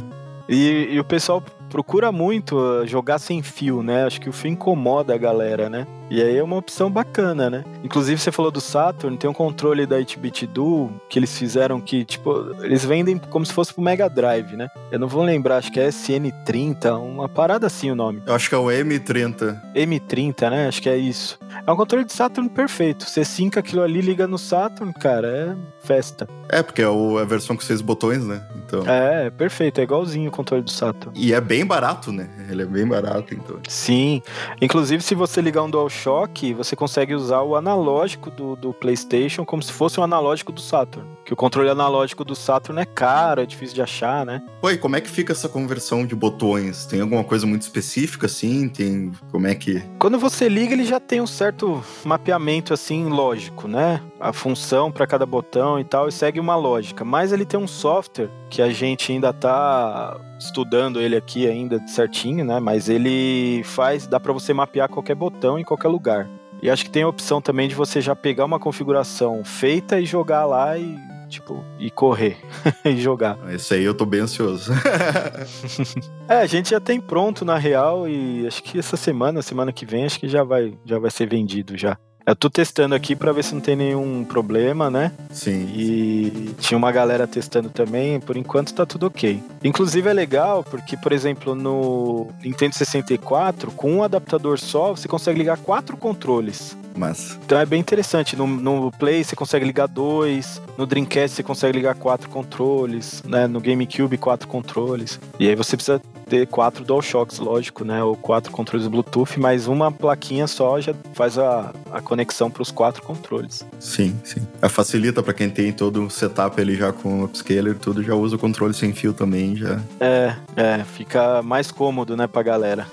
[0.48, 1.42] E, e o pessoal
[1.74, 4.06] procura muito uh, jogar sem fio, né?
[4.06, 5.88] Acho que o fio incomoda a galera, né?
[6.10, 7.64] E aí é uma opção bacana, né?
[7.84, 12.06] Inclusive, você falou do Saturn, tem um controle da 8-bit Duo que eles fizeram que,
[12.06, 14.70] tipo, eles vendem como se fosse pro Mega Drive, né?
[14.91, 18.22] Eu não vou lembrar, acho que é SN30, uma parada assim o nome.
[18.26, 19.60] Eu acho que é o M30.
[19.76, 20.68] M30, né?
[20.68, 21.39] Acho que é isso.
[21.66, 23.10] É um controle de Saturn perfeito.
[23.10, 26.28] Você sinca aquilo ali, liga no Saturn, cara, é festa.
[26.49, 28.45] É, porque é a versão com seis botões, né?
[28.56, 28.84] Então...
[28.88, 31.18] É, é perfeito, é igualzinho o controle do Saturn.
[31.20, 32.30] E é bem barato, né?
[32.49, 33.60] Ele é bem barato, então.
[33.68, 34.22] Sim.
[34.62, 39.46] Inclusive, se você ligar um DualShock DualShock, você consegue usar o analógico do, do PlayStation
[39.46, 41.08] como se fosse um analógico do Saturn.
[41.24, 44.41] Que o controle analógico do Saturn é caro, é difícil de achar, né?
[44.64, 46.86] E como é que fica essa conversão de botões?
[46.86, 48.68] Tem alguma coisa muito específica assim?
[48.68, 49.12] Tem.
[49.32, 49.84] Como é que.
[50.00, 54.02] Quando você liga, ele já tem um certo mapeamento assim, lógico, né?
[54.24, 57.04] A função para cada botão e tal, e segue uma lógica.
[57.04, 62.46] Mas ele tem um software que a gente ainda tá estudando ele aqui ainda certinho,
[62.46, 62.58] né?
[62.60, 66.30] Mas ele faz, dá para você mapear qualquer botão em qualquer lugar.
[66.62, 70.06] E acho que tem a opção também de você já pegar uma configuração feita e
[70.06, 70.98] jogar lá e
[71.34, 72.38] tipo, e correr
[72.86, 73.38] e jogar.
[73.52, 74.72] Esse aí eu tô bem ansioso.
[76.30, 79.86] é, a gente já tem pronto na real e acho que essa semana, semana que
[79.86, 81.98] vem, acho que já vai, já vai ser vendido já.
[82.26, 85.12] Eu tô testando aqui para ver se não tem nenhum problema, né?
[85.30, 85.68] Sim.
[85.76, 89.44] E tinha uma galera testando também, por enquanto tá tudo ok.
[89.64, 95.40] Inclusive é legal porque, por exemplo, no Nintendo 64, com um adaptador só, você consegue
[95.40, 96.78] ligar quatro controles.
[96.96, 97.39] Mas.
[97.46, 98.36] Então é bem interessante.
[98.36, 103.48] No, no Play você consegue ligar dois, no Dreamcast você consegue ligar quatro controles, né?
[103.48, 105.20] No GameCube quatro controles.
[105.39, 108.04] E aí você precisa ter quatro DualShocks, lógico, né?
[108.04, 112.72] Ou quatro controles Bluetooth, mas uma plaquinha só já faz a, a conexão para os
[112.72, 113.66] quatro controles.
[113.80, 114.41] Sim, sim.
[114.62, 118.16] É, facilita para quem tem todo o setup ali já com o upscaler tudo, já
[118.16, 119.80] usa o controle sem fio também, já.
[120.00, 122.88] É, é, fica mais cômodo, né, pra galera.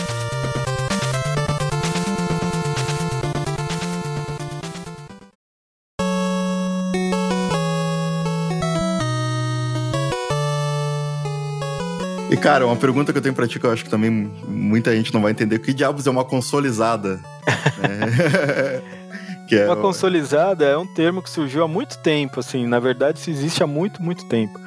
[12.37, 14.95] E, cara, uma pergunta que eu tenho pra ti, que eu acho que também muita
[14.95, 15.59] gente não vai entender.
[15.59, 17.19] Que diabos é uma consolizada?
[17.83, 18.83] é...
[19.65, 22.67] Uma consolizada é um termo que surgiu há muito tempo, assim.
[22.67, 24.59] Na verdade, isso existe há muito, muito tempo.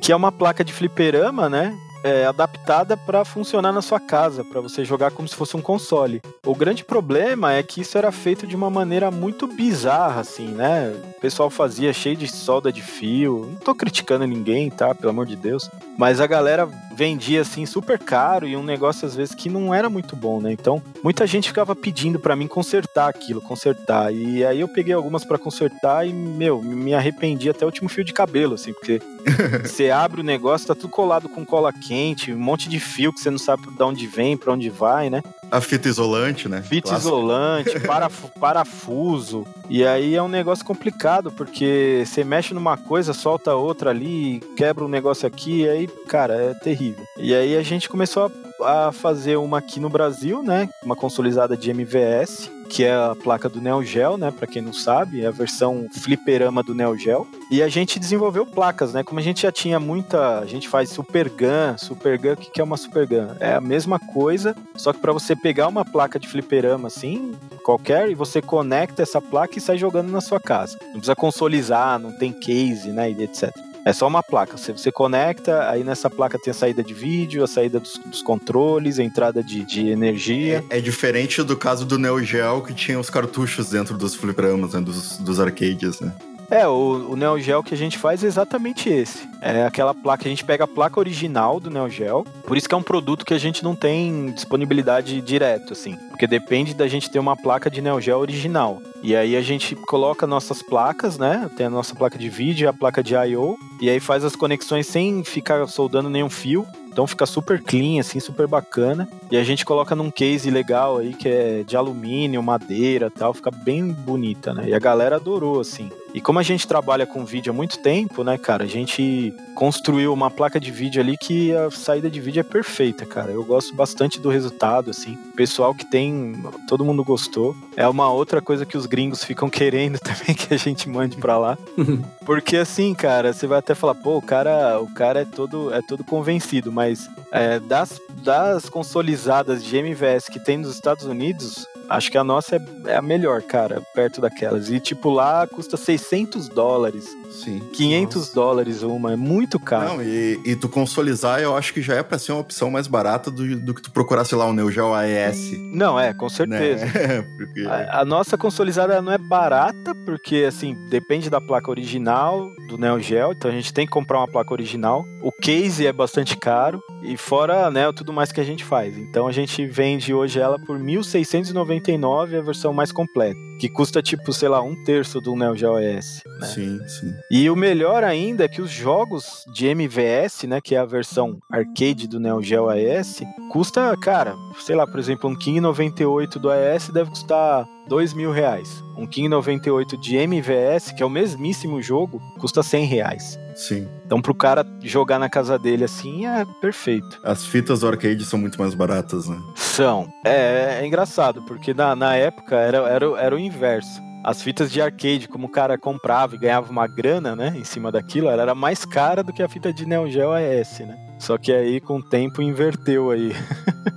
[0.00, 1.76] Que é uma placa de fliperama, né?
[2.08, 6.22] É, adaptada para funcionar na sua casa, para você jogar como se fosse um console.
[6.44, 10.94] O grande problema é que isso era feito de uma maneira muito bizarra, assim, né?
[11.16, 13.48] O pessoal fazia cheio de solda de fio.
[13.52, 14.94] Não tô criticando ninguém, tá?
[14.94, 15.68] Pelo amor de Deus.
[15.96, 19.88] Mas a galera vendia assim super caro e um negócio às vezes que não era
[19.88, 20.52] muito bom, né?
[20.52, 24.12] Então, muita gente ficava pedindo para mim consertar aquilo, consertar.
[24.12, 28.02] E aí eu peguei algumas para consertar e, meu, me arrependi até o último fio
[28.02, 29.00] de cabelo, assim, porque
[29.64, 31.97] você abre o negócio, tá tudo colado com cola quente,
[32.30, 35.22] um monte de fio que você não sabe de onde vem, para onde vai, né?
[35.50, 36.62] A fita isolante, né?
[36.62, 37.08] Fita Clássico.
[37.08, 39.46] isolante, paraf parafuso.
[39.68, 44.84] E aí é um negócio complicado, porque você mexe numa coisa, solta outra ali, quebra
[44.84, 47.04] um negócio aqui, e aí, cara, é terrível.
[47.16, 48.30] E aí a gente começou
[48.60, 50.68] a, a fazer uma aqui no Brasil, né?
[50.82, 54.30] Uma consolidada de MVS que é a placa do Neo Geo, né?
[54.30, 57.26] Para quem não sabe, é a versão fliperama do Neo Geo.
[57.50, 59.02] E a gente desenvolveu placas, né?
[59.02, 62.60] Como a gente já tinha muita, a gente faz Super Gun, Super Gun, o que
[62.60, 63.34] é uma Super Gun?
[63.40, 68.10] É a mesma coisa, só que para você pegar uma placa de fliperama assim, qualquer,
[68.10, 70.78] e você conecta essa placa e sai jogando na sua casa.
[70.82, 73.10] Não precisa consolizar, não tem case, né?
[73.10, 73.67] E etc.
[73.88, 74.54] É só uma placa.
[74.58, 78.20] Você, você conecta, aí nessa placa tem a saída de vídeo, a saída dos, dos
[78.20, 80.62] controles, a entrada de, de energia.
[80.68, 84.74] É, é, diferente do caso do Neo Geo, que tinha os cartuchos dentro dos fliperamas,
[84.74, 86.12] né, dos, dos arcades, né?
[86.50, 89.28] É, o, o Neo Geo que a gente faz é exatamente esse.
[89.40, 92.74] É aquela placa, a gente pega a placa original do Neo Geo, por isso que
[92.74, 95.96] é um produto que a gente não tem disponibilidade direto, assim.
[96.08, 98.82] Porque depende da gente ter uma placa de Neo Geo original.
[99.02, 101.48] E aí a gente coloca nossas placas, né?
[101.56, 103.56] Tem a nossa placa de vídeo, a placa de I.O.
[103.80, 106.66] E aí faz as conexões sem ficar soldando nenhum fio.
[106.98, 109.08] Então fica super clean, assim, super bacana.
[109.30, 113.52] E a gente coloca num case legal aí, que é de alumínio, madeira tal, fica
[113.52, 114.64] bem bonita, né?
[114.68, 115.92] E a galera adorou, assim.
[116.14, 120.12] E como a gente trabalha com vídeo há muito tempo, né, cara, a gente construiu
[120.12, 123.30] uma placa de vídeo ali que a saída de vídeo é perfeita, cara.
[123.30, 125.18] Eu gosto bastante do resultado, assim.
[125.32, 126.34] O pessoal que tem,
[126.66, 127.56] todo mundo gostou.
[127.76, 131.36] É uma outra coisa que os gringos ficam querendo também que a gente mande para
[131.36, 131.58] lá.
[132.24, 135.80] Porque assim, cara, você vai até falar, pô, o cara, o cara é todo é
[135.82, 142.10] todo convencido, mas é, das, das consolidadas de MVS que tem nos Estados Unidos, acho
[142.10, 144.70] que a nossa é, é, a melhor, cara, perto daquelas.
[144.70, 147.16] E, tipo, lá custa 600 dólares.
[147.30, 147.60] Sim.
[147.72, 148.34] 500 Nossa.
[148.34, 149.96] dólares uma, é muito caro.
[149.96, 152.86] Não, e, e tu consolidar, eu acho que já é pra ser uma opção mais
[152.86, 155.58] barata do, do que tu procurar, sei lá, um Neo Geo AES.
[155.72, 156.84] Não, é, com certeza.
[156.86, 157.22] Né?
[157.36, 157.62] porque...
[157.62, 163.00] a, a, nossa consolidada não é barata, porque, assim, depende da placa original do Neo
[163.00, 165.04] Geo, então a gente tem que comprar uma placa original.
[165.22, 168.96] O case é bastante caro, e fora, né, tudo mais que a gente faz.
[168.96, 174.32] Então a gente vende hoje ela por 1.699, a versão mais completa que custa tipo,
[174.32, 176.22] sei lá, um terço do Neo Geo S.
[176.40, 176.46] Né?
[176.46, 177.12] Sim, sim.
[177.30, 181.38] E o melhor ainda é que os jogos de MVS, né, que é a versão
[181.50, 186.50] arcade do Neo Geo AES, custa, cara, sei lá, por exemplo, um King 98 do
[186.50, 188.82] AES deve custar dois mil reais.
[188.96, 193.38] Um King 98 de MVS, que é o mesmíssimo jogo, custa 100 reais.
[193.54, 193.88] Sim.
[194.04, 197.20] Então, pro cara jogar na casa dele assim, é perfeito.
[197.24, 199.38] As fitas do arcade são muito mais baratas, né?
[199.54, 200.08] São.
[200.24, 204.78] É, é engraçado, porque na, na época era, era, era o inverso as fitas de
[204.78, 208.54] arcade, como o cara comprava e ganhava uma grana, né, em cima daquilo, ela era
[208.54, 210.98] mais cara do que a fita de Neo Geo AS, né?
[211.18, 213.32] Só que aí com o tempo inverteu aí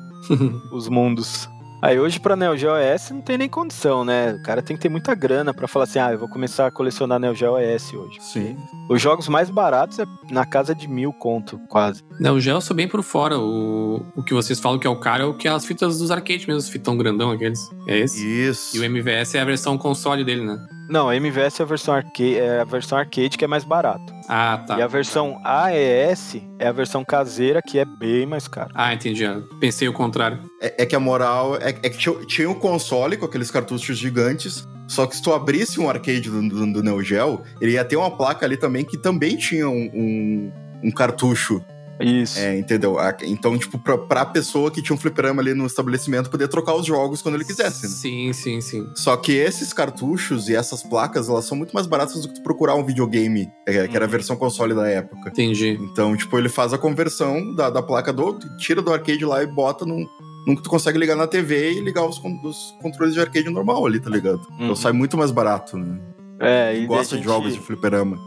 [0.71, 1.49] os mundos.
[1.81, 4.33] Aí hoje pra Neo Geo OS não tem nem condição, né?
[4.33, 6.71] O cara tem que ter muita grana pra falar assim, ah, eu vou começar a
[6.71, 8.19] colecionar Neo Geo OS hoje.
[8.21, 8.55] Sim.
[8.87, 12.03] Os jogos mais baratos é na casa de mil conto, quase.
[12.19, 13.39] Não, o Geo eu sou bem por fora.
[13.39, 15.97] O, o que vocês falam que é o caro é o que é as fitas
[15.97, 17.59] dos arcades mesmo, os fitão grandão aqueles.
[17.87, 18.23] É esse?
[18.23, 18.77] Isso.
[18.77, 20.59] E o MVS é a versão console dele, né?
[20.91, 24.13] Não, a MVS é a versão arcade, é a versão arcade que é mais barato.
[24.27, 24.77] Ah, tá.
[24.77, 28.69] E a versão AES é a versão caseira que é bem mais cara.
[28.75, 29.23] Ah, entendi.
[29.23, 30.39] Eu Pensei o contrário.
[30.61, 33.97] É, é que a moral é, é que tinha, tinha um console com aqueles cartuchos
[33.97, 34.67] gigantes.
[34.85, 37.95] Só que se tu abrisse um arcade do, do, do Neo Geo, ele ia ter
[37.95, 40.51] uma placa ali também que também tinha um, um,
[40.83, 41.63] um cartucho.
[42.03, 42.39] Isso.
[42.39, 42.97] É, entendeu?
[42.99, 46.75] A- Então, tipo, pra, pra pessoa que tinha um fliperama ali no estabelecimento poder trocar
[46.75, 47.89] os jogos quando ele quisesse, né?
[47.89, 48.87] Sim, sim, sim.
[48.95, 52.43] Só que esses cartuchos e essas placas, elas são muito mais baratas do que tu
[52.43, 54.11] procurar um videogame, é, que era a Uhum.
[54.11, 55.29] versão console da época.
[55.29, 55.77] Entendi.
[55.81, 58.37] Então, tipo, ele faz a conversão da, da placa do.
[58.57, 60.05] Tira do arcade lá e bota num.
[60.47, 63.99] que tu consegue ligar na TV e ligar os, os controles de arcade normal ali,
[63.99, 64.41] tá ligado?
[64.55, 64.75] Então Uhum.
[64.75, 65.99] sai muito mais barato, né?
[66.39, 68.17] É, Quem e gosta a de gente- jogos de fliperama.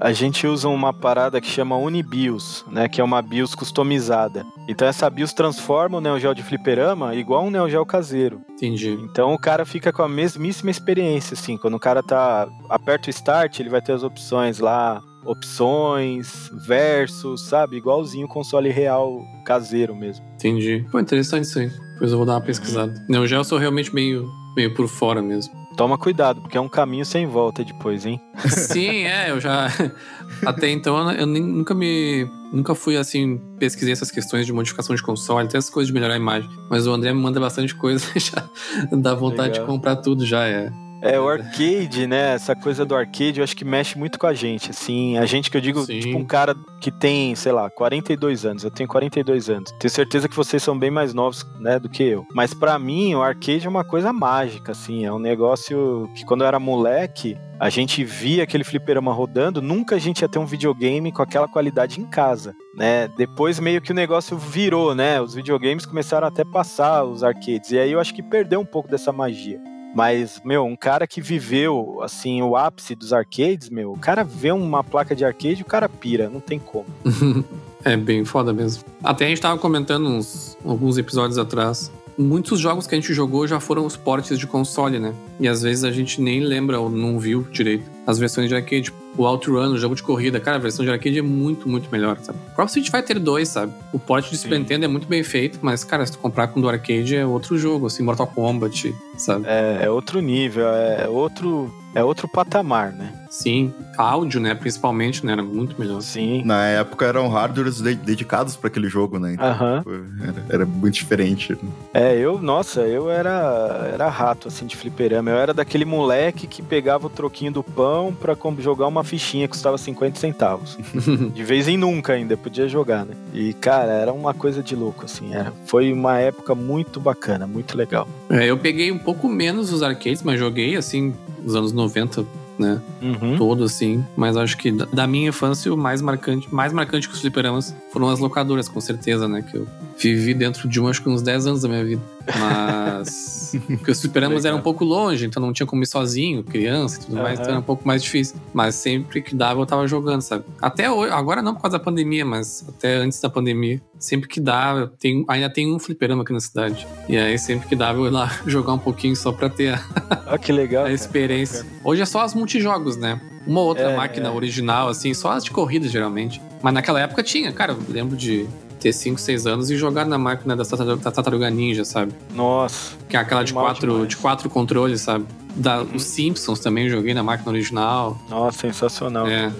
[0.00, 2.88] A gente usa uma parada que chama Unibios, né?
[2.88, 4.46] Que é uma BIOS customizada.
[4.68, 8.40] Então essa BIOS transforma o Neo Geo de fliperama igual um Neo Geo caseiro.
[8.48, 8.96] Entendi.
[9.02, 11.56] Então o cara fica com a mesmíssima experiência, assim.
[11.56, 17.46] Quando o cara tá aperta o start, ele vai ter as opções lá, opções, versos,
[17.46, 17.76] sabe?
[17.76, 20.24] Igualzinho o console real caseiro mesmo.
[20.36, 20.86] Entendi.
[20.92, 21.72] Pô, interessante isso aí.
[21.94, 22.94] Depois eu vou dar uma pesquisada.
[23.08, 25.52] Neo Geo eu sou realmente meio, meio por fora mesmo.
[25.78, 28.20] Toma cuidado, porque é um caminho sem volta depois, hein?
[28.48, 29.68] Sim, é, eu já.
[30.44, 32.28] Até então eu nem- nunca me.
[32.52, 36.14] Nunca fui assim, pesquisei essas questões de modificação de console, até essas coisas de melhorar
[36.14, 36.50] a imagem.
[36.68, 38.42] Mas o André me manda bastante coisa já
[38.90, 39.66] dá vontade Legal.
[39.66, 40.72] de comprar tudo já, é.
[41.00, 42.34] É, o arcade, né?
[42.34, 45.16] Essa coisa do arcade eu acho que mexe muito com a gente, assim.
[45.16, 46.00] A gente que eu digo, Sim.
[46.00, 48.64] tipo um cara que tem, sei lá, 42 anos.
[48.64, 49.72] Eu tenho 42 anos.
[49.78, 52.26] Tenho certeza que vocês são bem mais novos, né, do que eu.
[52.34, 55.04] Mas pra mim, o arcade é uma coisa mágica, assim.
[55.04, 59.96] É um negócio que quando eu era moleque, a gente via aquele fliperama rodando, nunca
[59.96, 63.08] a gente ia ter um videogame com aquela qualidade em casa, né?
[63.16, 65.20] Depois meio que o negócio virou, né?
[65.20, 67.70] Os videogames começaram até a passar os arcades.
[67.70, 69.60] E aí eu acho que perdeu um pouco dessa magia.
[69.94, 74.52] Mas, meu, um cara que viveu, assim, o ápice dos arcades, meu, o cara vê
[74.52, 76.86] uma placa de arcade, o cara pira, não tem como.
[77.84, 78.82] É bem foda mesmo.
[79.04, 81.92] Até a gente tava comentando uns, alguns episódios atrás.
[82.18, 85.14] Muitos jogos que a gente jogou já foram os portes de console, né?
[85.38, 88.82] E às vezes a gente nem lembra ou não viu direito as versões de arcade.
[88.84, 91.90] Tipo, o Outrun, o jogo de corrida, cara, a versão de arcade é muito, muito
[91.92, 92.38] melhor, sabe?
[92.52, 93.72] O próprio Street Fighter 2, sabe?
[93.92, 94.58] O porte de Super.
[94.58, 97.26] Nintendo é muito bem feito, mas, cara, se tu comprar com o do arcade é
[97.26, 99.44] outro jogo, assim, Mortal Kombat, sabe?
[99.46, 103.12] É, é outro nível, é outro, é outro patamar, né?
[103.28, 106.00] Sim, áudio, né, principalmente, né, era muito melhor.
[106.00, 106.42] Sim.
[106.46, 109.34] Na época eram hardwares de- dedicados pra aquele jogo, né?
[109.34, 109.78] Então, Aham.
[109.78, 109.90] tipo,
[110.22, 111.58] era, era muito diferente.
[111.92, 115.30] É, eu, nossa, eu era, era rato, assim, de fliperama.
[115.30, 119.46] Eu era daquele moleque que pegava o troquinho do pão pra com- jogar uma fichinha
[119.46, 120.78] que custava 50 centavos.
[121.34, 123.14] De vez em nunca ainda, podia jogar, né?
[123.34, 125.34] E, cara, era uma coisa de louco, assim.
[125.34, 128.08] Era, foi uma época muito bacana, muito legal.
[128.30, 132.24] É, eu peguei um pouco menos os arcades, mas joguei, assim, nos anos 90,
[132.58, 132.80] né?
[133.00, 133.36] Uhum.
[133.36, 134.04] todo, assim.
[134.16, 137.74] Mas acho que da- da minha infância, o mais marcante, mais marcante que os fliperamas
[137.92, 139.42] foram as locadoras, com certeza, né?
[139.42, 139.66] Que eu
[140.06, 142.02] vivi dentro de um, acho que uns 10 anos da minha vida.
[142.38, 143.56] Mas.
[143.66, 144.40] porque os Legal.
[144.44, 147.40] eram um pouco longe, então não tinha como ir sozinho, criança e tudo mais, Aham.
[147.40, 148.36] então era um pouco mais difícil.
[148.52, 150.44] Mas sempre que dava, eu tava jogando, sabe?
[150.60, 154.40] Até hoje, agora não por causa da pandemia, mas até antes da pandemia, sempre que
[154.40, 156.86] dava, eu tenho, ainda tem um fliperama aqui na cidade.
[157.08, 159.80] E aí, sempre que dava, eu ia lá jogar um pouquinho só pra ter a,
[160.26, 160.82] Olha que legal.
[160.82, 160.94] a cara.
[160.94, 161.64] experiência.
[161.82, 163.20] Hoje é só as multijogos, né?
[163.46, 164.30] Uma ou outra É, máquina é.
[164.30, 166.40] original, assim, só as de corrida, geralmente.
[166.62, 168.46] Mas naquela época tinha, cara, eu lembro de
[168.78, 172.12] ter 5, 6 anos e jogar na máquina da Tartaruga, Ninja, sabe?
[172.34, 172.96] Nossa.
[173.08, 174.08] Que é aquela de quatro, demais.
[174.08, 175.26] de quatro controles, sabe?
[175.54, 175.96] Da, Uhum.
[175.96, 178.20] Os Simpsons também joguei na máquina original.
[178.28, 179.26] Nossa, sensacional.
[179.26, 179.52] É.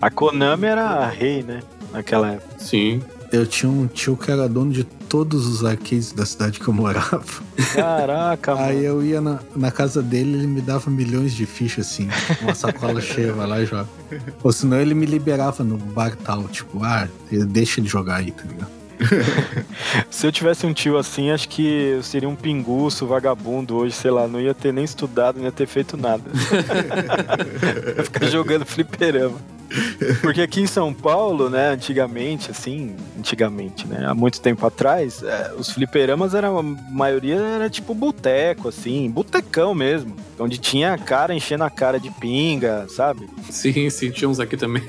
[0.00, 1.60] A Konami era a rei, né?
[1.92, 2.54] Naquela época.
[2.58, 3.02] Sim.
[3.32, 6.74] Eu tinha um tio que era dono de todos os arcades da cidade que eu
[6.74, 7.22] morava.
[7.74, 8.86] Caraca, Aí mano.
[8.86, 12.08] eu ia na, na casa dele, ele me dava milhões de fichas, assim,
[12.42, 13.88] uma sacola cheia, vai lá e joga.
[14.42, 18.42] Ou senão ele me liberava no bar tal, tipo, ah, deixa ele jogar aí, tá
[18.42, 18.79] ligado?
[20.10, 24.10] Se eu tivesse um tio assim, acho que eu seria um pinguço, vagabundo hoje, sei
[24.10, 26.24] lá, não ia ter nem estudado, não ia ter feito nada.
[27.96, 29.38] ia ficar jogando fliperama.
[30.20, 35.52] Porque aqui em São Paulo, né, antigamente, assim, antigamente, né, há muito tempo atrás, é,
[35.56, 41.34] os fliperamas eram, a maioria era tipo boteco, assim, botecão mesmo, onde tinha a cara
[41.34, 43.28] enchendo a cara de pinga, sabe?
[43.48, 44.82] Sim, sim, tinha uns aqui também.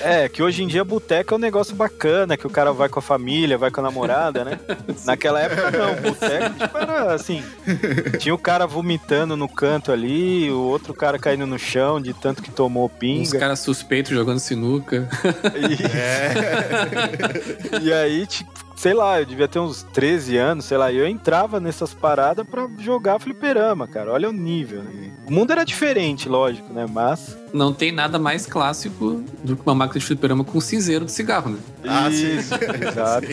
[0.00, 2.98] É, que hoje em dia boteca é um negócio bacana, que o cara vai com
[2.98, 3.21] a família,
[3.58, 4.58] vai com a namorada, né?
[5.04, 7.42] Naquela época não, boteca tipo, era assim.
[8.18, 12.42] Tinha o cara vomitando no canto ali, o outro cara caindo no chão de tanto
[12.42, 13.22] que tomou pinga.
[13.22, 15.08] Os caras suspeitos jogando sinuca.
[15.54, 17.80] E, É.
[17.82, 21.06] e aí, tipo, sei lá, eu devia ter uns 13 anos, sei lá, e eu
[21.06, 24.12] entrava nessas paradas pra jogar fliperama, cara.
[24.12, 25.10] Olha o nível, né?
[25.26, 26.86] O mundo era diferente, lógico, né?
[26.90, 27.36] Mas.
[27.52, 31.50] Não tem nada mais clássico do que uma máquina de fliperama com cinzeiro de cigarro,
[31.50, 31.58] né?
[31.86, 32.38] Ah, sim.
[32.38, 32.54] Isso,
[32.88, 33.26] exato.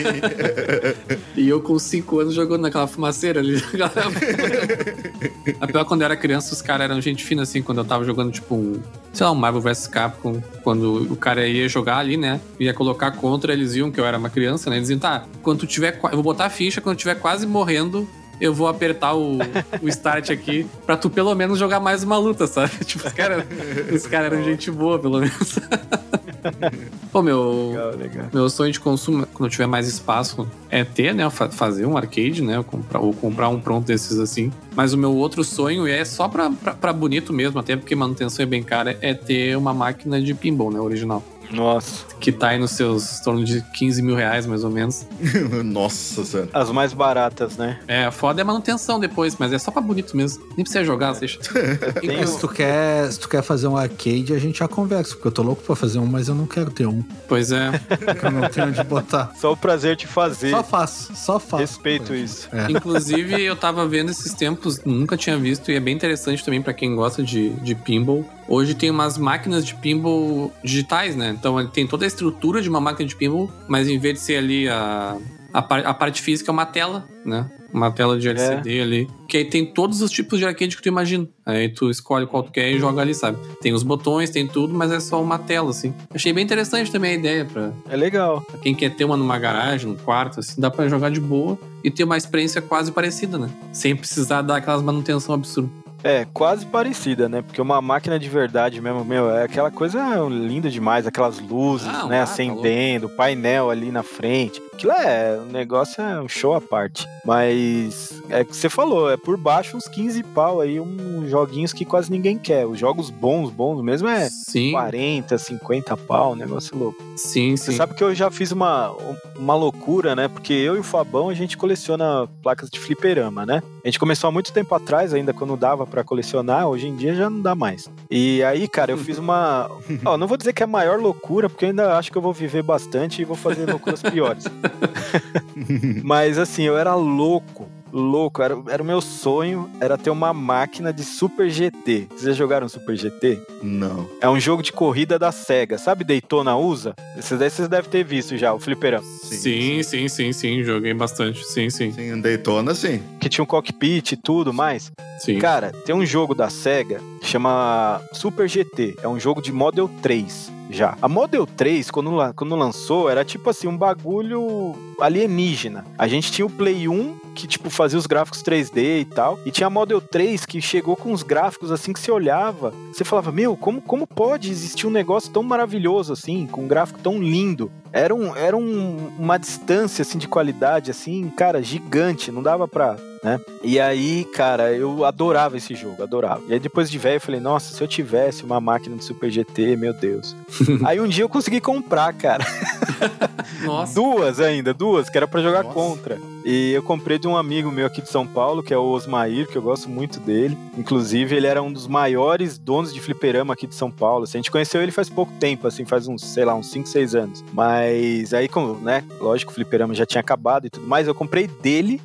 [1.36, 3.56] E eu com 5 anos jogando naquela fumaceira ali.
[5.60, 8.04] A pior quando eu era criança, os caras eram gente fina, assim, quando eu tava
[8.04, 8.80] jogando, tipo, um,
[9.12, 12.40] sei lá, um Marvel vs Capcom, quando o cara ia jogar ali, né?
[12.58, 14.76] Ia colocar contra, eles viam que eu era uma criança, né?
[14.76, 15.98] Eles diziam, tá, quando tu tiver.
[16.04, 18.08] Eu vou botar a ficha, quando tu tiver quase morrendo.
[18.40, 19.38] Eu vou apertar o,
[19.82, 22.72] o start aqui pra tu pelo menos jogar mais uma luta, sabe?
[22.84, 23.44] Tipo, os caras
[23.92, 25.58] os cara eram gente boa, pelo menos.
[27.12, 28.26] Pô, meu, Legal, legal.
[28.32, 31.28] meu sonho de consumo, quando eu tiver mais espaço, é ter, né?
[31.28, 32.56] fa- Fazer um arcade, né?
[32.58, 34.50] Ou comprar, ou comprar um pronto desses assim.
[34.74, 38.42] Mas o meu outro sonho é só pra, pra, pra bonito mesmo, até porque manutenção
[38.42, 40.80] é bem cara, é ter uma máquina de pinball, né?
[40.80, 41.22] Original.
[41.52, 42.04] Nossa.
[42.20, 45.06] Que tá aí nos seus torno de 15 mil reais, mais ou menos.
[45.64, 46.48] Nossa senhora.
[46.52, 47.78] As mais baratas, né?
[47.88, 50.42] É, a foda é a manutenção depois, mas é só pra bonito mesmo.
[50.56, 51.38] Nem precisa jogar, deixa.
[52.00, 55.28] Tem Se tu, quer, se tu quer fazer um arcade, a gente já conversa, porque
[55.28, 57.02] eu tô louco pra fazer um, mas eu não quero ter um.
[57.28, 57.70] Pois é.
[57.88, 59.32] Porque eu não tenho onde botar.
[59.40, 60.50] Só o prazer de fazer.
[60.50, 61.60] Só faço, só faço.
[61.62, 62.48] Respeito isso.
[62.52, 62.70] É.
[62.70, 66.72] Inclusive, eu tava vendo esses tempos, nunca tinha visto, e é bem interessante também pra
[66.72, 68.24] quem gosta de, de pinball.
[68.50, 71.30] Hoje tem umas máquinas de pinball digitais, né?
[71.38, 74.20] Então ele tem toda a estrutura de uma máquina de pinball, mas em vez de
[74.20, 75.16] ser ali a,
[75.52, 77.48] a, par- a parte física é uma tela, né?
[77.72, 79.08] Uma tela de LCD ali.
[79.28, 81.28] Que aí tem todos os tipos de arcade que tu imagina.
[81.46, 83.38] Aí tu escolhe qual tu quer e joga ali, sabe?
[83.62, 85.94] Tem os botões, tem tudo, mas é só uma tela, assim.
[86.12, 88.40] Achei bem interessante também a ideia pra, É legal.
[88.40, 91.56] Pra quem quer ter uma numa garagem, num quarto, assim, dá pra jogar de boa
[91.84, 93.48] e ter uma experiência quase parecida, né?
[93.72, 95.70] Sem precisar dar aquelas manutenção absurda.
[96.02, 97.42] É, quase parecida, né?
[97.42, 99.98] Porque uma máquina de verdade mesmo, meu, é aquela coisa
[100.28, 104.62] linda demais, aquelas luzes, Ah, né, ah, tá acendendo, painel ali na frente.
[104.80, 107.06] Aquilo é, o negócio é um show à parte.
[107.22, 111.84] Mas é que você falou, é por baixo uns 15 pau aí, uns joguinhos que
[111.84, 112.66] quase ninguém quer.
[112.66, 116.96] Os jogos bons, bons mesmo é Sim, 40, 50 pau, um negócio louco.
[117.14, 117.76] sim, Você sim.
[117.76, 118.90] sabe que eu já fiz uma,
[119.36, 120.28] uma loucura, né?
[120.28, 123.62] Porque eu e o Fabão, a gente coleciona placas de fliperama, né?
[123.84, 127.14] A gente começou há muito tempo atrás, ainda quando dava pra colecionar, hoje em dia
[127.14, 127.90] já não dá mais.
[128.10, 129.70] E aí, cara, eu fiz uma.
[130.06, 132.22] Ó, não vou dizer que é a maior loucura, porque eu ainda acho que eu
[132.22, 134.44] vou viver bastante e vou fazer loucuras piores.
[136.02, 137.68] Mas assim, eu era louco.
[137.92, 142.06] Louco, era, era o meu sonho, era ter uma máquina de Super GT.
[142.08, 143.40] Vocês já jogaram Super GT?
[143.64, 144.08] Não.
[144.20, 145.76] É um jogo de corrida da SEGA.
[145.76, 146.94] Sabe Daytona USA?
[147.18, 149.04] Esses daí vocês devem ter visto já, o fliperama.
[149.04, 151.44] Sim, sim, sim, sim, joguei bastante.
[151.44, 153.02] Sim, sim, Sim, Daytona, sim.
[153.18, 154.92] Que tinha um cockpit e tudo mais.
[155.18, 155.40] sim.
[155.40, 158.98] Cara, tem um jogo da SEGA que chama Super GT.
[159.02, 160.96] É um jogo de Model 3 já.
[161.02, 165.84] A Model 3, quando, quando lançou, era tipo assim, um bagulho alienígena.
[165.98, 169.38] A gente tinha o Play 1, que tipo fazia os gráficos 3D e tal.
[169.44, 172.72] E tinha a Model 3 que chegou com os gráficos assim que você olhava.
[172.92, 176.98] Você falava, meu, como, como pode existir um negócio tão maravilhoso assim, com um gráfico
[177.00, 177.70] tão lindo?
[177.92, 182.30] Era, um, era um- uma distância assim de qualidade, assim, cara, gigante.
[182.30, 183.40] Não dava pra, né?
[183.64, 186.40] E aí, cara, eu adorava esse jogo, adorava.
[186.48, 189.28] E aí depois de velho eu falei, nossa, se eu tivesse uma máquina de Super
[189.30, 190.36] GT, meu Deus.
[190.86, 192.44] aí um dia eu consegui comprar, cara.
[193.64, 193.94] Nossa.
[193.94, 195.74] Duas ainda, duas, que era pra jogar Nossa.
[195.74, 196.18] contra.
[196.44, 199.46] E eu comprei de um amigo meu aqui de São Paulo, que é o Osmair,
[199.46, 200.56] que eu gosto muito dele.
[200.76, 204.24] Inclusive, ele era um dos maiores donos de fliperama aqui de São Paulo.
[204.24, 204.38] assim.
[204.38, 207.14] a gente conheceu ele faz pouco tempo, assim, faz uns, sei lá, uns 5, 6
[207.14, 207.44] anos.
[207.52, 211.46] Mas aí, como, né, lógico, o fliperama já tinha acabado e tudo mais, eu comprei
[211.46, 212.00] dele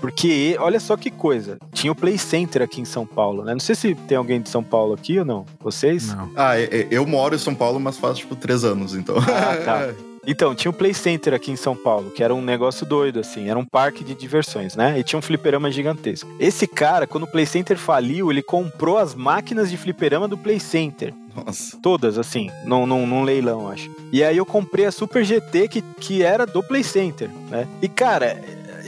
[0.00, 3.52] porque, olha só que coisa, tinha o Play Center aqui em São Paulo, né?
[3.52, 5.44] Não sei se tem alguém de São Paulo aqui ou não.
[5.60, 6.14] Vocês?
[6.14, 6.30] Não.
[6.34, 9.16] Ah, eu moro em São Paulo, mas faz tipo três anos, então.
[9.18, 9.94] Ah, tá.
[10.26, 13.48] Então, tinha o Play Center aqui em São Paulo, que era um negócio doido, assim,
[13.48, 14.98] era um parque de diversões, né?
[14.98, 16.30] E tinha um fliperama gigantesco.
[16.38, 20.60] Esse cara, quando o Play Center faliu, ele comprou as máquinas de fliperama do Play
[20.60, 21.14] Center.
[21.34, 21.78] Nossa.
[21.80, 23.90] Todas, assim, num, num, num leilão, acho.
[24.12, 27.66] E aí eu comprei a Super GT, que, que era do Play Center, né?
[27.80, 28.36] E, cara,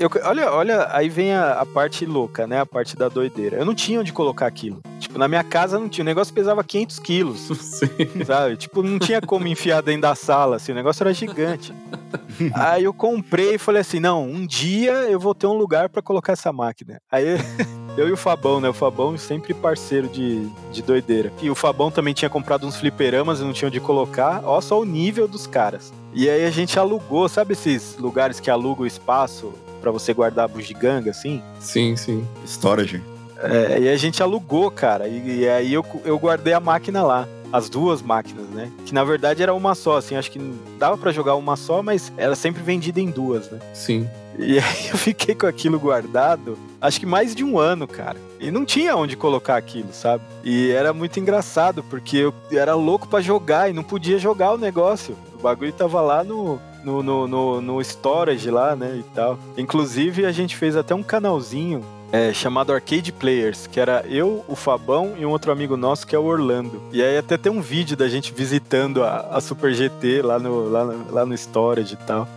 [0.02, 2.60] eu, olha, olha, aí vem a, a parte louca, né?
[2.60, 3.56] A parte da doideira.
[3.56, 4.80] Eu não tinha onde colocar aquilo.
[4.98, 6.02] Tipo, na minha casa não tinha.
[6.02, 8.24] O negócio pesava 500 quilos Sim.
[8.24, 8.56] sabe?
[8.56, 11.72] Tipo, não tinha como enfiar dentro da sala, assim, o negócio era gigante.
[12.54, 16.02] Aí eu comprei e falei assim, não, um dia eu vou ter um lugar pra
[16.02, 17.00] colocar essa máquina.
[17.10, 17.24] Aí
[17.94, 18.70] Eu e o Fabão, né?
[18.70, 21.30] O Fabão sempre parceiro de, de doideira.
[21.42, 24.42] E o Fabão também tinha comprado uns fliperamas e não tinha onde colocar.
[24.44, 25.92] Olha só o nível dos caras.
[26.14, 29.52] E aí a gente alugou, sabe esses lugares que alugam espaço
[29.82, 31.42] para você guardar bugiganga, assim?
[31.60, 32.26] Sim, sim.
[32.46, 33.02] Storage.
[33.42, 35.08] É, e a gente alugou, cara.
[35.08, 38.72] E, e aí eu, eu guardei a máquina lá as duas máquinas, né?
[38.86, 40.38] Que na verdade era uma só, assim, acho que
[40.78, 43.58] dava para jogar uma só, mas era sempre vendida em duas, né?
[43.74, 44.08] Sim.
[44.38, 48.16] E aí eu fiquei com aquilo guardado, acho que mais de um ano, cara.
[48.40, 50.24] E não tinha onde colocar aquilo, sabe?
[50.42, 54.58] E era muito engraçado, porque eu era louco para jogar e não podia jogar o
[54.58, 55.14] negócio.
[55.38, 59.38] O bagulho tava lá no, no, no, no, no storage lá, né, e tal.
[59.56, 64.54] Inclusive, a gente fez até um canalzinho é, chamado Arcade Players, que era eu, o
[64.54, 66.82] Fabão e um outro amigo nosso que é o Orlando.
[66.92, 70.68] E aí até tem um vídeo da gente visitando a, a Super GT lá no,
[70.68, 72.28] lá, lá no storage e tal.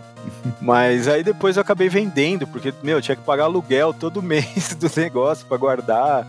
[0.61, 4.89] Mas aí depois eu acabei vendendo, porque, meu, tinha que pagar aluguel todo mês do
[4.95, 6.27] negócio para guardar.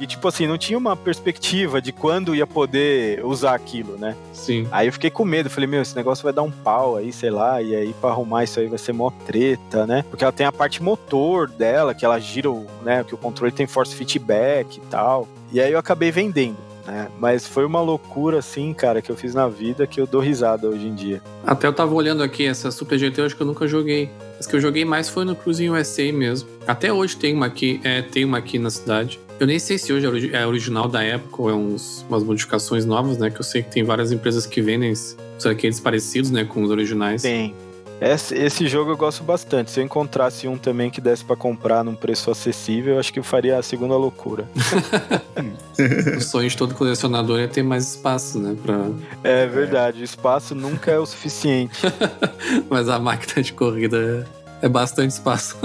[0.00, 4.16] E, tipo assim, não tinha uma perspectiva de quando ia poder usar aquilo, né?
[4.32, 4.66] Sim.
[4.70, 7.30] Aí eu fiquei com medo, falei, meu, esse negócio vai dar um pau aí, sei
[7.30, 10.04] lá, e aí pra arrumar isso aí vai ser mó treta, né?
[10.10, 12.48] Porque ela tem a parte motor dela, que ela gira,
[12.82, 13.04] né?
[13.04, 15.28] Que o controle tem force feedback e tal.
[15.52, 17.08] E aí eu acabei vendendo né?
[17.18, 20.66] Mas foi uma loucura, assim, cara, que eu fiz na vida que eu dou risada
[20.66, 21.22] hoje em dia.
[21.46, 24.10] Até eu tava olhando aqui, essa Super GT eu acho que eu nunca joguei.
[24.40, 26.48] As que eu joguei mais foi no Cruising USA mesmo.
[26.66, 29.20] Até hoje tem uma aqui, é, tem uma aqui na cidade.
[29.38, 32.84] Eu nem sei se hoje é, é original da época ou é uns, umas modificações
[32.86, 33.30] novas, né?
[33.30, 36.44] Que eu sei que tem várias empresas que vendem os arcades parecidos, né?
[36.44, 37.22] Com os originais.
[37.22, 37.54] Tem,
[38.00, 39.70] esse, esse, jogo eu gosto bastante.
[39.70, 43.18] Se eu encontrasse um também que desse para comprar num preço acessível, eu acho que
[43.18, 44.48] eu faria a segunda loucura.
[46.16, 48.56] o sonho de todo colecionador é ter mais espaço, né?
[48.62, 48.88] Pra...
[49.22, 51.80] É verdade, o espaço nunca é o suficiente.
[52.68, 54.26] Mas a máquina de corrida
[54.60, 55.56] é bastante espaço.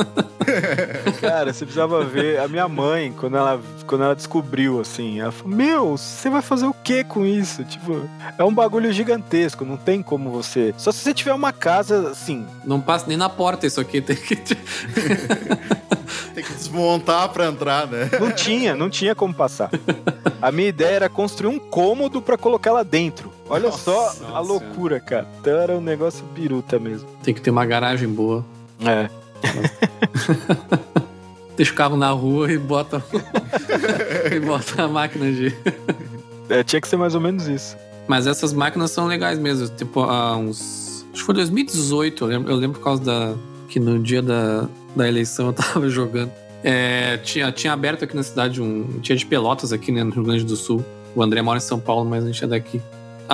[1.19, 5.55] Cara, você precisava ver a minha mãe, quando ela, quando ela descobriu, assim, ela falou:
[5.55, 7.63] Meu, você vai fazer o que com isso?
[7.63, 10.73] Tipo, é um bagulho gigantesco, não tem como você.
[10.77, 12.45] Só se você tiver uma casa assim.
[12.65, 14.35] Não passa nem na porta isso aqui, tem que.
[16.33, 18.09] tem que desmontar pra entrar, né?
[18.19, 19.69] Não tinha, não tinha como passar.
[20.41, 23.31] A minha ideia era construir um cômodo para colocar lá dentro.
[23.49, 25.27] Olha nossa, só a loucura, cara.
[25.39, 27.07] Então era um negócio biruta mesmo.
[27.23, 28.43] Tem que ter uma garagem boa.
[28.82, 29.09] É.
[31.55, 33.03] Deixa o carro na rua e bota,
[34.32, 35.55] e bota a máquina de.
[36.49, 37.78] É, tinha que ser mais ou menos isso.
[38.07, 39.67] Mas essas máquinas são legais mesmo.
[39.69, 41.05] Tipo, há uns.
[41.13, 43.36] Acho que foi 2018, eu lembro, eu lembro por causa da.
[43.69, 46.32] Que no dia da, da eleição eu tava jogando.
[46.63, 48.99] É, tinha, tinha aberto aqui na cidade um.
[49.01, 50.84] Tinha de pelotas aqui né, no Rio Grande do Sul.
[51.15, 52.82] O André mora em São Paulo, mas a gente é daqui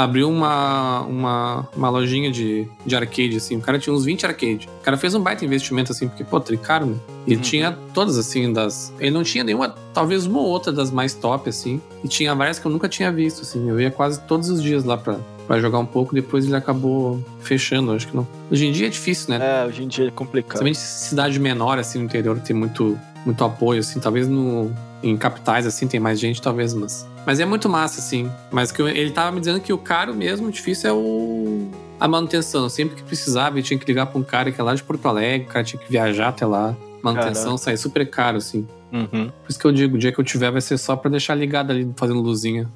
[0.03, 3.57] abriu uma, uma, uma lojinha de, de arcade, assim.
[3.57, 4.69] O cara tinha uns 20 arcade.
[4.79, 6.95] O cara fez um baita investimento, assim, porque, pô, tricaro, né?
[7.27, 7.41] E uhum.
[7.41, 8.93] tinha todas, assim, das.
[8.99, 11.81] Ele não tinha nenhuma, talvez uma ou outra das mais top, assim.
[12.03, 13.69] E tinha várias que eu nunca tinha visto, assim.
[13.69, 17.23] Eu ia quase todos os dias lá pra, pra jogar um pouco, depois ele acabou
[17.41, 18.27] fechando, acho que não.
[18.49, 19.63] Hoje em dia é difícil, né?
[19.63, 20.61] É, hoje em dia é complicado.
[20.61, 23.99] Principalmente cidade menor, assim, no interior, tem muito, muito apoio, assim.
[23.99, 24.71] Talvez no,
[25.03, 28.27] em capitais, assim, tem mais gente, talvez, mas mas é muito massa, assim.
[28.49, 31.69] Mas que ele tava me dizendo que o caro mesmo, difícil é o
[31.99, 32.67] a manutenção.
[32.67, 35.07] Sempre que precisava, ele tinha que ligar pra um cara que é lá de Porto
[35.07, 36.75] Alegre, o cara tinha que viajar até lá.
[37.03, 38.67] Manutenção sai super caro, assim.
[38.91, 39.29] Uhum.
[39.29, 41.35] Por isso que eu digo, o dia que eu tiver vai ser só pra deixar
[41.35, 42.67] ligado ali, fazendo luzinha.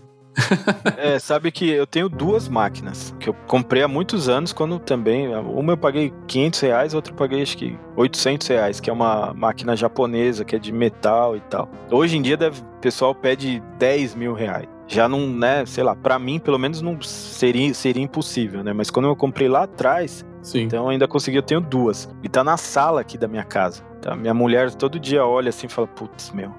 [0.97, 5.35] É, sabe que eu tenho duas máquinas que eu comprei há muitos anos, quando também.
[5.35, 9.33] Uma eu paguei 500 reais, outra eu paguei acho que 800 reais, que é uma
[9.33, 11.69] máquina japonesa, que é de metal e tal.
[11.91, 14.67] Hoje em dia deve, o pessoal pede 10 mil reais.
[14.93, 18.73] Já não, né, sei lá, para mim pelo menos não seria, seria impossível, né?
[18.73, 20.61] Mas quando eu comprei lá atrás, Sim.
[20.61, 22.07] então ainda consegui, eu tenho duas.
[22.21, 23.81] E tá na sala aqui da minha casa.
[24.03, 24.15] Tá?
[24.15, 26.53] Minha mulher todo dia olha assim e fala, putz, meu.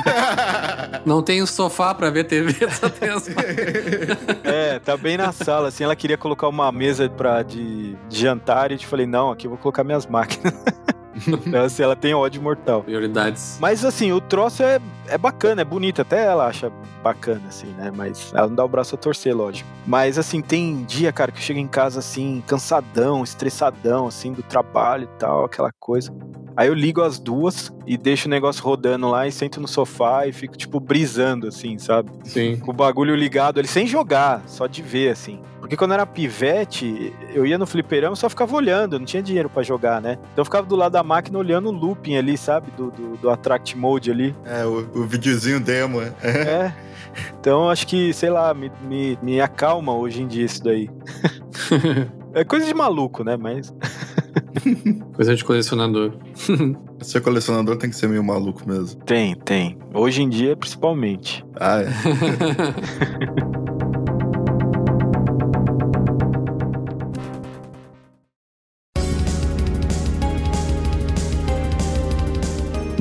[1.04, 3.28] Não tem o um sofá pra ver TV, só tem as
[4.42, 8.70] É, tá bem na sala, assim, ela queria colocar uma mesa pra, de, de jantar
[8.70, 10.54] e eu te falei, não, aqui eu vou colocar minhas máquinas.
[11.46, 12.82] então, assim, ela tem ódio mortal.
[12.82, 13.58] Prioridades.
[13.60, 16.70] Mas assim, o troço é, é bacana, é bonito, até ela acha
[17.02, 17.92] bacana, assim, né?
[17.94, 19.68] Mas ela não dá o braço a torcer, lógico.
[19.86, 24.42] Mas assim, tem dia, cara, que eu chego em casa assim, cansadão, estressadão, assim, do
[24.42, 26.12] trabalho e tal, aquela coisa.
[26.56, 30.26] Aí eu ligo as duas e deixo o negócio rodando lá e sento no sofá
[30.26, 32.10] e fico, tipo, brisando, assim, sabe?
[32.24, 32.56] Sim.
[32.58, 35.40] Com o bagulho ligado ali, sem jogar, só de ver, assim.
[35.64, 39.22] Porque quando eu era pivete, eu ia no fliperama e só ficava olhando, não tinha
[39.22, 40.18] dinheiro para jogar, né?
[40.20, 42.70] Então eu ficava do lado da máquina olhando o looping ali, sabe?
[42.76, 44.36] Do, do, do Attract Mode ali.
[44.44, 46.12] É, o, o videozinho demo, é.
[46.22, 46.74] É.
[47.40, 50.90] Então acho que, sei lá, me, me, me acalma hoje em dia isso daí.
[52.34, 53.34] é coisa de maluco, né?
[53.34, 53.72] Mas.
[55.14, 56.12] Coisa de colecionador.
[57.00, 59.02] Ser colecionador tem que ser meio maluco mesmo.
[59.04, 59.78] Tem, tem.
[59.94, 61.42] Hoje em dia, principalmente.
[61.58, 61.88] Ah, é.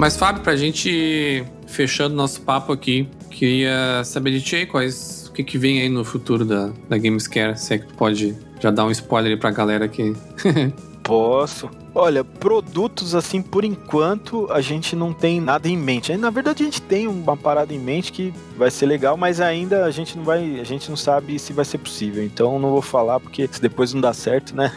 [0.04, 5.45] Mas, Fábio, pra gente fechando nosso papo aqui, queria saber de ti quais, o que,
[5.45, 8.84] que vem aí no futuro da, da Gamescare, se é que tu pode já dar
[8.84, 10.14] um spoiler aí pra galera aqui.
[11.04, 11.70] Posso.
[11.93, 16.16] Olha, produtos assim, por enquanto, a gente não tem nada em mente.
[16.18, 19.86] Na verdade, a gente tem uma parada em mente que vai ser legal, mas ainda
[19.86, 22.24] a gente não vai, a gente não sabe se vai ser possível.
[22.24, 24.72] Então não vou falar porque se depois não dá certo, né?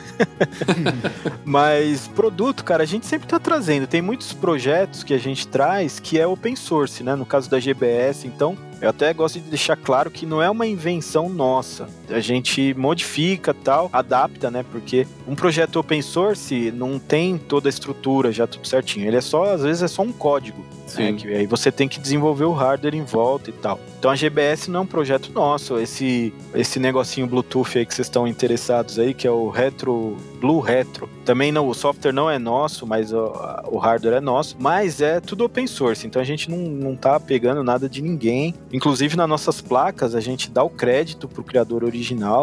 [1.42, 3.86] mas produto, cara, a gente sempre tá trazendo.
[3.86, 7.14] Tem muitos projetos que a gente traz que é open source, né?
[7.14, 10.66] No caso da GBS, então eu até gosto de deixar claro que não é uma
[10.66, 11.88] invenção nossa.
[12.10, 14.64] A gente modifica tal, adapta, né?
[14.70, 19.06] Porque um projeto open source não tem toda a estrutura já tudo certinho.
[19.06, 20.64] Ele é só, às vezes, é só um código.
[20.94, 21.12] Né?
[21.14, 23.80] Que aí você tem que desenvolver o hardware em volta e tal.
[23.98, 25.78] Então a GBS não é um projeto nosso.
[25.78, 30.60] Esse, esse negocinho Bluetooth aí que vocês estão interessados aí, que é o Retro Blue
[30.60, 31.08] Retro.
[31.24, 33.32] Também não, o software não é nosso, mas o,
[33.68, 34.56] o hardware é nosso.
[34.60, 38.54] Mas é tudo open source, então a gente não, não tá pegando nada de ninguém.
[38.72, 41.95] Inclusive nas nossas placas a gente dá o crédito pro criador original,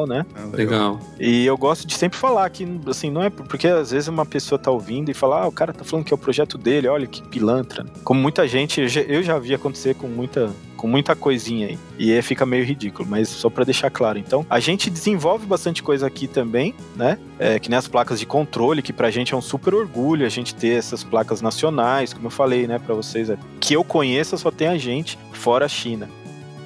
[0.08, 0.26] né?
[0.36, 1.00] Ah, legal.
[1.20, 4.60] E eu gosto de sempre falar que, assim, não é porque às vezes uma pessoa
[4.60, 7.08] tá ouvindo e fala, ah, o cara tá falando que é o projeto dele, olha
[7.08, 7.86] que pilantra.
[8.04, 10.52] Como muita gente, eu já vi acontecer com muita
[10.84, 11.80] com muita coisinha aí.
[11.98, 14.20] E aí fica meio ridículo, mas só para deixar claro.
[14.20, 17.18] Então, a gente desenvolve bastante coisa aqui também, né?
[17.40, 20.30] É, que nem as placas de controle, que pra gente é um super orgulho a
[20.30, 24.36] gente ter essas placas nacionais, como eu falei, né, para vocês, é, que eu conheça
[24.36, 26.10] só tem a gente, fora a China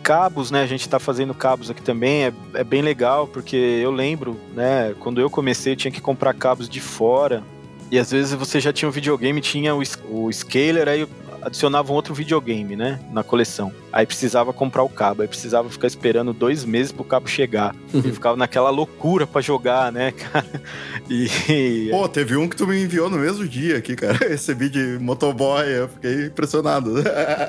[0.07, 0.61] cabos, né?
[0.61, 4.95] A gente tá fazendo cabos aqui também, é, é, bem legal, porque eu lembro, né?
[5.01, 7.43] Quando eu comecei, eu tinha que comprar cabos de fora.
[7.91, 11.05] E às vezes você já tinha um videogame, tinha o, o scaler, aí
[11.41, 13.01] adicionava um outro videogame, né?
[13.11, 13.69] Na coleção.
[13.97, 17.75] Aí precisava comprar o cabo, aí precisava ficar esperando dois meses pro cabo chegar.
[17.91, 18.01] Uhum.
[18.05, 20.61] E ficava naquela loucura para jogar, né, cara?
[21.09, 21.87] E.
[21.89, 24.13] Pô, teve um que tu me enviou no mesmo dia aqui, cara.
[24.29, 26.93] Recebi de motoboy, eu fiquei impressionado.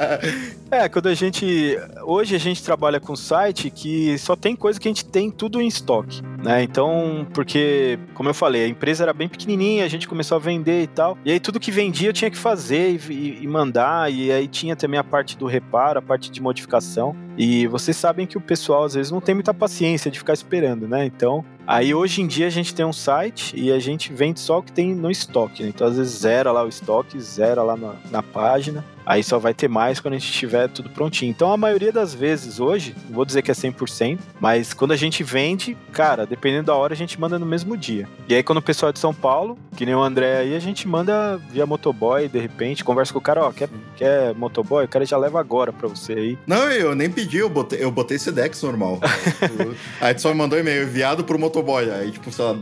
[0.71, 1.79] é, quando a gente.
[2.03, 5.61] Hoje a gente trabalha com site que só tem coisa que a gente tem tudo
[5.61, 6.63] em estoque, né?
[6.63, 10.85] Então, porque, como eu falei, a empresa era bem pequenininha, a gente começou a vender
[10.85, 11.19] e tal.
[11.27, 14.11] E aí tudo que vendia eu tinha que fazer e, e mandar.
[14.11, 17.15] E aí tinha também a parte do reparo, a parte de modificação.
[17.39, 20.89] E vocês sabem que o pessoal às vezes não tem muita paciência de ficar esperando,
[20.89, 21.07] né?
[21.07, 24.57] Então, Aí hoje em dia a gente tem um site e a gente vende só
[24.57, 25.63] o que tem no estoque.
[25.63, 25.69] Né?
[25.69, 28.83] Então às vezes zera lá o estoque, zera lá na, na página.
[29.05, 31.31] Aí só vai ter mais quando a gente tiver tudo prontinho.
[31.31, 34.97] Então a maioria das vezes hoje, não vou dizer que é 100%, mas quando a
[34.97, 38.09] gente vende, cara, dependendo da hora, a gente manda no mesmo dia.
[38.27, 40.59] E aí quando o pessoal é de São Paulo, que nem o André aí, a
[40.59, 44.85] gente manda via motoboy, de repente, conversa com o cara, ó, quer, quer motoboy?
[44.87, 46.39] O cara já leva agora pra você aí.
[46.47, 49.01] Não, eu nem pedi, eu botei, eu botei Sedex normal.
[50.01, 51.91] aí tu só me mandou e-mail, enviado pro motoboy.
[51.91, 52.59] Aí, tipo, sei lá,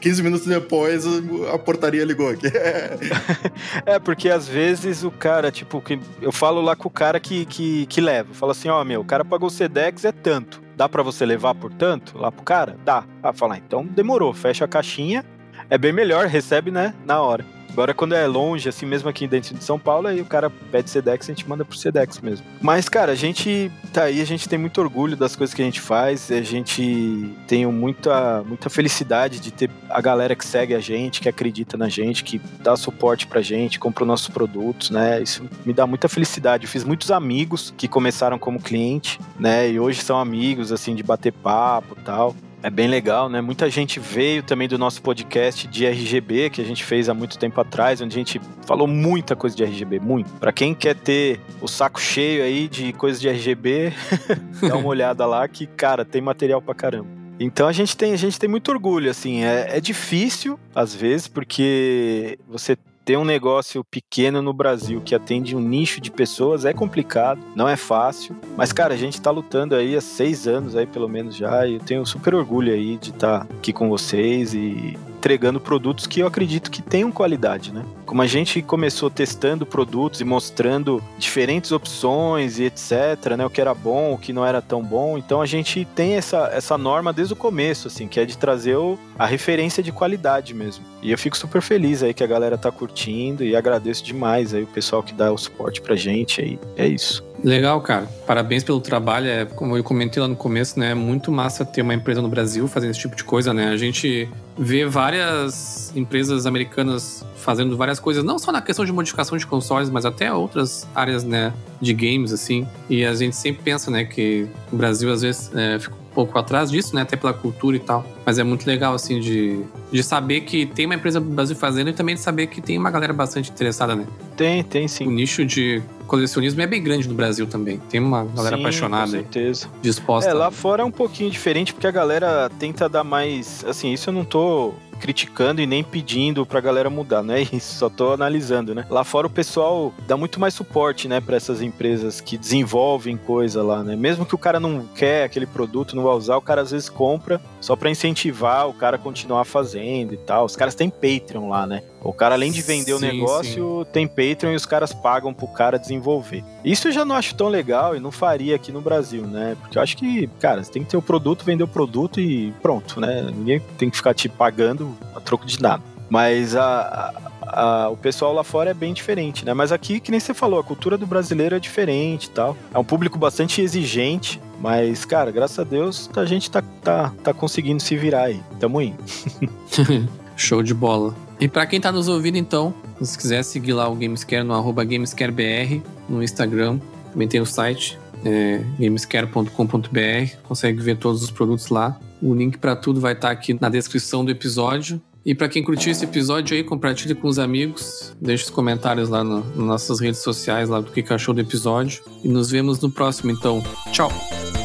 [0.00, 1.04] 15 minutos depois
[1.52, 2.46] a portaria ligou aqui.
[3.86, 7.44] é, porque às vezes o cara, tipo, que eu falo lá com o cara que,
[7.44, 8.30] que, que leva.
[8.30, 10.62] Eu falo assim, ó, oh, meu, o cara pagou o Sedex, é tanto.
[10.76, 12.76] Dá para você levar por tanto lá pro cara?
[12.84, 13.04] Dá.
[13.22, 15.24] Ah, falar, então demorou, fecha a caixinha.
[15.68, 17.44] É bem melhor, recebe, né, na hora.
[17.72, 20.90] Agora, quando é longe, assim, mesmo aqui dentro de São Paulo, aí o cara pede
[20.90, 22.44] Sedex, a gente manda pro Sedex mesmo.
[22.60, 25.64] Mas, cara, a gente tá aí, a gente tem muito orgulho das coisas que a
[25.64, 30.80] gente faz, a gente tem muita, muita felicidade de ter a galera que segue a
[30.80, 35.22] gente, que acredita na gente, que dá suporte pra gente, compra os nossos produtos, né?
[35.22, 36.64] Isso me dá muita felicidade.
[36.64, 39.70] Eu fiz muitos amigos que começaram como cliente, né?
[39.70, 42.36] E hoje são amigos, assim, de bater papo e tal.
[42.62, 43.40] É bem legal, né?
[43.40, 47.36] Muita gente veio também do nosso podcast de RGB, que a gente fez há muito
[47.36, 50.30] tempo atrás, onde a gente falou muita coisa de RGB, muito.
[50.34, 53.92] Para quem quer ter o saco cheio aí de coisas de RGB,
[54.68, 57.08] dá uma olhada lá que, cara, tem material pra caramba.
[57.40, 59.42] Então a gente tem, a gente tem muito orgulho, assim.
[59.42, 62.76] É, é difícil, às vezes, porque você
[63.12, 67.68] ter um negócio pequeno no Brasil que atende um nicho de pessoas é complicado, não
[67.68, 68.34] é fácil.
[68.56, 71.74] Mas, cara, a gente tá lutando aí há seis anos aí, pelo menos já, e
[71.74, 76.18] eu tenho super orgulho aí de estar tá aqui com vocês e entregando produtos que
[76.18, 77.84] eu acredito que tenham qualidade, né?
[78.04, 83.46] Como a gente começou testando produtos e mostrando diferentes opções e etc, né?
[83.46, 85.16] O que era bom, o que não era tão bom.
[85.16, 88.76] Então a gente tem essa, essa norma desde o começo, assim, que é de trazer
[88.76, 90.84] o, a referência de qualidade mesmo.
[91.00, 94.64] E eu fico super feliz aí que a galera tá curtindo e agradeço demais aí
[94.64, 96.58] o pessoal que dá o suporte pra gente aí.
[96.76, 97.24] É isso.
[97.44, 98.06] Legal, cara.
[98.26, 99.26] Parabéns pelo trabalho.
[99.28, 100.92] É, como eu comentei lá no começo, né?
[100.92, 103.68] É muito massa ter uma empresa no Brasil fazendo esse tipo de coisa, né?
[103.68, 104.28] A gente
[104.58, 109.46] vê várias várias empresas americanas fazendo várias coisas, não só na questão de modificação de
[109.46, 112.66] consoles, mas até outras áreas, né, de games, assim.
[112.88, 116.38] E a gente sempre pensa, né, que o Brasil às vezes é, fica um pouco
[116.38, 118.06] atrás disso, né, até pela cultura e tal.
[118.24, 121.90] Mas é muito legal, assim, de, de saber que tem uma empresa do Brasil fazendo
[121.90, 124.06] e também de saber que tem uma galera bastante interessada, né.
[124.36, 125.06] Tem, tem sim.
[125.06, 125.82] O nicho de
[126.12, 127.78] colecionismo é bem grande no Brasil também.
[127.88, 129.66] Tem uma galera Sim, apaixonada com aí, certeza.
[129.80, 130.30] disposta.
[130.30, 133.64] É, lá fora é um pouquinho diferente, porque a galera tenta dar mais.
[133.66, 137.74] Assim, isso eu não tô criticando e nem pedindo pra galera mudar, não é isso,
[137.78, 138.86] só tô analisando, né?
[138.88, 143.64] Lá fora o pessoal dá muito mais suporte, né, pra essas empresas que desenvolvem coisa
[143.64, 143.96] lá, né?
[143.96, 146.88] Mesmo que o cara não quer aquele produto, não vai usar, o cara às vezes
[146.88, 150.44] compra só pra incentivar o cara a continuar fazendo e tal.
[150.44, 151.82] Os caras têm Patreon lá, né?
[152.00, 155.46] O cara, além de vender o Sim, negócio, tem Patreon e os caras pagam pro
[155.46, 156.44] cara desenvolver.
[156.64, 159.56] Isso eu já não acho tão legal e não faria aqui no Brasil, né?
[159.60, 162.52] Porque eu acho que, cara, você tem que ter o produto, vender o produto e
[162.60, 163.22] pronto, né?
[163.22, 165.82] Ninguém tem que ficar te pagando a troco de nada.
[166.10, 167.12] Mas a,
[167.42, 169.54] a- a- o pessoal lá fora é bem diferente, né?
[169.54, 172.56] Mas aqui, que nem você falou, a cultura do brasileiro é diferente e tal.
[172.74, 177.32] É um público bastante exigente, mas, cara, graças a Deus a gente tá, tá, tá
[177.32, 178.40] conseguindo se virar aí.
[178.60, 178.96] Tamo indo.
[180.36, 181.14] Show de bola.
[181.40, 184.84] E pra quem tá nos ouvindo, então, se quiser seguir lá o Gamescare no arroba
[184.84, 186.78] GamescareBR no Instagram,
[187.12, 191.98] também tem o site, é, gamescare.com.br, consegue ver todos os produtos lá.
[192.20, 195.00] O link pra tudo vai estar aqui na descrição do episódio.
[195.24, 199.22] E pra quem curtiu esse episódio aí, compartilhe com os amigos, deixe os comentários lá
[199.22, 202.02] no- nas nossas redes sociais lá do que achou do episódio.
[202.24, 203.62] E nos vemos no próximo, então.
[203.92, 204.61] Tchau!